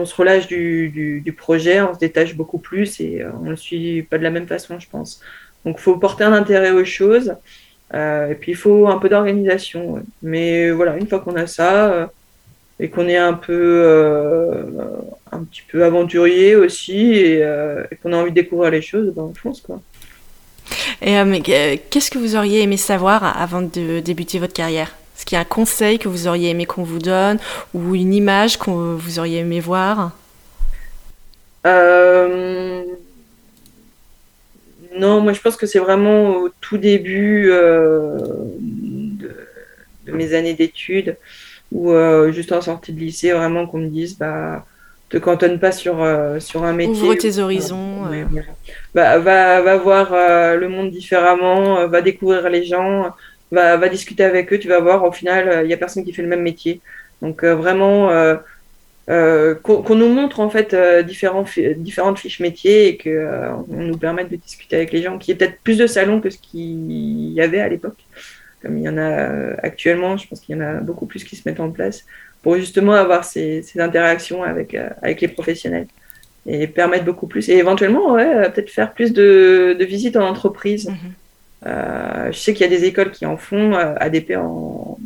se 0.04 0.14
relâche 0.16 0.48
du, 0.48 0.90
du, 1.24 1.32
projet, 1.32 1.80
on 1.80 1.94
se 1.94 2.00
détache 2.00 2.34
beaucoup 2.34 2.58
plus 2.58 3.00
et 3.00 3.24
on 3.24 3.44
ne 3.44 3.50
le 3.50 3.56
suit 3.56 4.02
pas 4.02 4.18
de 4.18 4.24
la 4.24 4.30
même 4.30 4.48
façon, 4.48 4.80
je 4.80 4.88
pense. 4.88 5.20
Donc, 5.64 5.76
il 5.78 5.82
faut 5.82 5.96
porter 5.96 6.24
un 6.24 6.32
intérêt 6.32 6.72
aux 6.72 6.84
choses. 6.84 7.34
Euh, 7.94 8.30
et 8.30 8.34
puis, 8.34 8.52
il 8.52 8.56
faut 8.56 8.88
un 8.88 8.98
peu 8.98 9.08
d'organisation. 9.08 10.02
Mais 10.22 10.70
voilà, 10.70 10.96
une 10.96 11.06
fois 11.06 11.20
qu'on 11.20 11.36
a 11.36 11.46
ça, 11.46 11.92
euh, 11.92 12.06
et 12.80 12.88
qu'on 12.90 13.08
est 13.08 13.16
un 13.16 13.32
peu, 13.32 13.82
euh, 13.84 14.62
un 15.32 15.42
petit 15.44 15.62
peu 15.68 15.84
aventurier 15.84 16.54
aussi, 16.56 17.12
et, 17.14 17.44
qu'on 18.02 18.12
a 18.12 18.16
envie 18.16 18.30
de 18.30 18.36
découvrir 18.36 18.70
les 18.70 18.82
choses, 18.82 19.12
ben, 19.14 19.22
on 19.22 19.34
fonce, 19.34 19.60
quoi. 19.60 19.80
Et 21.00 21.14
qu'est-ce 21.90 22.10
que 22.10 22.18
vous 22.18 22.36
auriez 22.36 22.62
aimé 22.62 22.76
savoir 22.76 23.40
avant 23.40 23.62
de 23.62 24.00
débuter 24.00 24.38
votre 24.38 24.52
carrière? 24.52 24.94
Est-ce 25.16 25.24
qu'il 25.24 25.36
y 25.36 25.38
a 25.38 25.40
un 25.40 25.44
conseil 25.44 25.98
que 25.98 26.08
vous 26.08 26.28
auriez 26.28 26.50
aimé 26.50 26.66
qu'on 26.66 26.82
vous 26.82 26.98
donne 26.98 27.38
ou 27.74 27.94
une 27.94 28.12
image 28.12 28.58
que 28.58 28.70
vous 28.70 29.18
auriez 29.18 29.38
aimé 29.38 29.60
voir? 29.60 30.12
Non, 34.98 35.20
moi 35.20 35.32
je 35.32 35.40
pense 35.40 35.56
que 35.56 35.66
c'est 35.66 35.78
vraiment 35.78 36.36
au 36.36 36.48
tout 36.60 36.76
début 36.76 37.50
euh, 37.50 38.18
de, 38.58 40.12
mes 40.12 40.34
années 40.34 40.54
d'études 40.54 41.16
ou 41.72 41.92
euh, 41.92 42.32
juste 42.32 42.52
en 42.52 42.60
sortie 42.60 42.92
de 42.92 43.00
lycée, 43.00 43.32
vraiment 43.32 43.66
qu'on 43.66 43.78
me 43.78 43.88
dise 43.88 44.18
bah 44.18 44.64
te 45.08 45.16
cantonne 45.16 45.58
pas 45.58 45.72
sur, 45.72 46.02
euh, 46.02 46.38
sur 46.38 46.64
un 46.64 46.74
métier. 46.74 47.04
Ouvre 47.04 47.14
tes 47.14 47.38
horizons. 47.38 48.02
va, 48.94 49.18
va, 49.18 49.76
voir 49.76 50.10
le 50.56 50.68
monde 50.68 50.90
différemment, 50.90 51.86
va 51.86 52.02
découvrir 52.02 52.48
les 52.50 52.64
gens, 52.64 53.14
va, 53.50 53.78
va 53.78 53.88
discuter 53.88 54.24
avec 54.24 54.52
eux, 54.52 54.58
tu 54.58 54.68
vas 54.68 54.80
voir, 54.80 55.04
au 55.04 55.12
final, 55.12 55.60
il 55.62 55.68
n'y 55.68 55.72
a 55.72 55.78
personne 55.78 56.04
qui 56.04 56.12
fait 56.12 56.22
le 56.22 56.28
même 56.28 56.42
métier. 56.42 56.80
Donc 57.22 57.42
vraiment, 57.42 58.10
euh, 59.08 59.54
qu'on 59.54 59.94
nous 59.94 60.08
montre 60.08 60.38
en 60.40 60.50
fait 60.50 60.74
euh, 60.74 61.02
différents, 61.02 61.46
différentes 61.78 62.18
fiches 62.18 62.40
métiers 62.40 62.88
et 62.88 62.98
qu'on 62.98 63.08
euh, 63.08 63.54
nous 63.70 63.96
permette 63.96 64.30
de 64.30 64.36
discuter 64.36 64.76
avec 64.76 64.92
les 64.92 65.00
gens, 65.00 65.16
qu'il 65.16 65.32
y 65.32 65.32
ait 65.32 65.38
peut-être 65.38 65.60
plus 65.62 65.78
de 65.78 65.86
salons 65.86 66.20
que 66.20 66.28
ce 66.28 66.36
qu'il 66.36 67.32
y 67.32 67.40
avait 67.40 67.60
à 67.60 67.70
l'époque, 67.70 67.96
comme 68.62 68.78
il 68.78 68.84
y 68.84 68.88
en 68.88 68.98
a 68.98 69.54
actuellement, 69.62 70.16
je 70.16 70.26
pense 70.28 70.40
qu'il 70.40 70.56
y 70.56 70.58
en 70.58 70.62
a 70.62 70.74
beaucoup 70.74 71.06
plus 71.06 71.24
qui 71.24 71.36
se 71.36 71.48
mettent 71.48 71.60
en 71.60 71.70
place 71.70 72.04
pour 72.42 72.56
justement 72.56 72.92
avoir 72.92 73.24
ces, 73.24 73.62
ces 73.62 73.80
interactions 73.80 74.42
avec, 74.42 74.76
avec 75.02 75.20
les 75.20 75.28
professionnels 75.28 75.86
et 76.46 76.66
permettre 76.66 77.04
beaucoup 77.04 77.26
plus 77.26 77.48
et 77.48 77.54
éventuellement 77.58 78.12
ouais, 78.12 78.50
peut-être 78.50 78.70
faire 78.70 78.92
plus 78.92 79.12
de, 79.12 79.76
de, 79.78 79.84
visites 79.84 80.16
en 80.16 80.26
entreprise. 80.26 80.88
Mm-hmm. 80.88 82.32
je 82.32 82.38
sais 82.38 82.54
qu'il 82.54 82.62
y 82.62 82.74
a 82.74 82.76
des 82.76 82.84
écoles 82.84 83.10
qui 83.10 83.26
en 83.26 83.36
font, 83.36 83.74
ADP 83.74 84.36
en, 84.36 84.98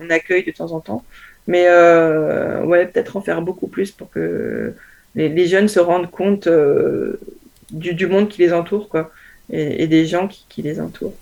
en 0.00 0.10
accueil 0.10 0.44
de 0.44 0.50
temps 0.50 0.72
en 0.72 0.80
temps. 0.80 1.04
Mais 1.46 1.64
euh, 1.66 2.62
ouais, 2.64 2.86
peut-être 2.86 3.16
en 3.16 3.22
faire 3.22 3.42
beaucoup 3.42 3.68
plus 3.68 3.90
pour 3.90 4.10
que 4.10 4.74
les, 5.14 5.46
jeunes 5.46 5.68
se 5.68 5.80
rendent 5.80 6.10
compte 6.10 6.46
euh, 6.46 7.18
du, 7.70 8.06
monde 8.06 8.28
qui 8.28 8.42
les 8.42 8.52
entoure, 8.52 8.88
quoi, 8.88 9.10
et, 9.50 9.86
des 9.86 10.04
gens 10.06 10.28
qui, 10.28 10.62
les 10.62 10.78
entourent. 10.80 11.14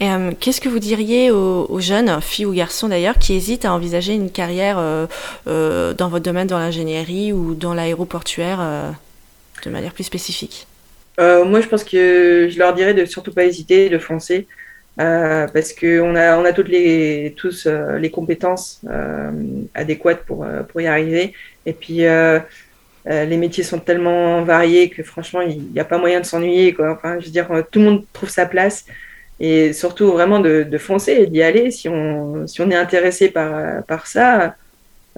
Euh, 0.00 0.32
qu'est-ce 0.38 0.60
que 0.60 0.68
vous 0.68 0.78
diriez 0.78 1.30
aux, 1.30 1.80
jeunes, 1.80 2.20
filles 2.20 2.46
ou 2.46 2.52
garçons 2.52 2.88
d'ailleurs, 2.88 3.18
qui 3.18 3.34
hésitent 3.34 3.64
à 3.64 3.72
envisager 3.72 4.14
une 4.14 4.30
carrière 4.30 4.76
dans 5.46 6.08
votre 6.08 6.24
domaine, 6.24 6.46
dans 6.46 6.58
l'ingénierie 6.58 7.32
ou 7.32 7.54
dans 7.54 7.74
l'aéroportuaire, 7.74 8.58
de 9.64 9.70
manière 9.70 9.92
plus 9.92 10.04
spécifique? 10.04 10.66
Moi, 11.18 11.60
je 11.60 11.68
pense 11.68 11.84
que 11.84 12.48
je 12.50 12.58
leur 12.58 12.74
dirais 12.74 12.94
de 12.94 13.04
surtout 13.04 13.32
pas 13.32 13.44
hésiter, 13.44 13.88
de 13.88 13.98
foncer. 13.98 14.46
Euh, 14.98 15.46
parce 15.48 15.74
qu'on 15.74 16.16
a, 16.16 16.38
on 16.38 16.44
a 16.46 16.52
toutes 16.54 16.68
les, 16.68 17.34
tous 17.36 17.66
euh, 17.66 17.98
les 17.98 18.10
compétences 18.10 18.80
euh, 18.88 19.30
adéquates 19.74 20.24
pour, 20.24 20.46
pour 20.68 20.80
y 20.80 20.86
arriver. 20.86 21.34
Et 21.66 21.72
puis, 21.72 22.02
les 23.06 23.36
métiers 23.36 23.64
sont 23.64 23.78
tellement 23.78 24.42
variés 24.42 24.90
que 24.90 25.02
franchement, 25.02 25.40
il 25.42 25.70
n'y 25.72 25.80
a 25.80 25.84
pas 25.84 25.98
moyen 25.98 26.20
de 26.20 26.26
s'ennuyer. 26.26 26.74
Je 26.78 27.24
veux 27.24 27.30
dire, 27.30 27.48
tout 27.70 27.78
le 27.78 27.84
monde 27.84 28.04
trouve 28.12 28.30
sa 28.30 28.46
place. 28.46 28.86
Et 29.40 29.72
surtout, 29.72 30.12
vraiment, 30.12 30.40
de, 30.40 30.62
de 30.62 30.78
foncer 30.78 31.12
et 31.12 31.26
d'y 31.26 31.42
aller. 31.42 31.70
Si 31.70 31.88
on, 31.88 32.46
si 32.46 32.60
on 32.60 32.70
est 32.70 32.76
intéressé 32.76 33.28
par, 33.28 33.84
par 33.84 34.06
ça, 34.06 34.56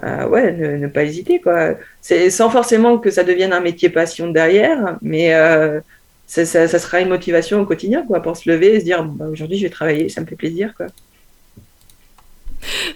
ouais, 0.03 0.53
ne, 0.53 0.77
ne, 0.77 0.87
pas 0.89 1.05
hésiter. 1.05 1.41
Quoi. 1.41 1.75
C'est, 2.01 2.31
sans 2.31 2.51
forcément 2.51 2.99
que 2.99 3.11
ça 3.11 3.25
devienne 3.25 3.53
un 3.53 3.61
métier 3.61 3.91
passion 3.91 4.29
derrière, 4.31 4.99
mais 5.03 5.33
ça, 6.29 6.69
sera 6.79 7.01
une 7.01 7.09
motivation 7.09 7.61
au 7.61 7.65
quotidien 7.65 8.05
quoi, 8.07 8.21
pour 8.21 8.37
se 8.37 8.49
lever 8.51 8.75
et 8.75 8.81
se 8.81 8.85
dire 8.85 9.03
bah, 9.03 9.27
aujourd'hui 9.29 9.57
je 9.57 9.65
vais 9.65 9.71
travailler, 9.71 10.09
ça 10.09 10.21
me 10.21 10.27
fait 10.27 10.37
plaisir. 10.37 10.75
Quoi. 10.77 10.87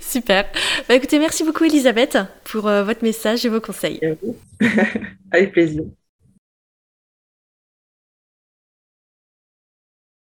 Super. 0.00 0.44
Bah, 0.88 0.94
écoutez, 0.94 1.18
merci 1.18 1.42
beaucoup 1.42 1.64
Elisabeth 1.64 2.18
pour 2.44 2.68
euh, 2.68 2.84
votre 2.84 3.02
message 3.02 3.46
et 3.46 3.48
vos 3.48 3.60
conseils. 3.60 4.00
Avec 5.32 5.52
plaisir. 5.52 5.84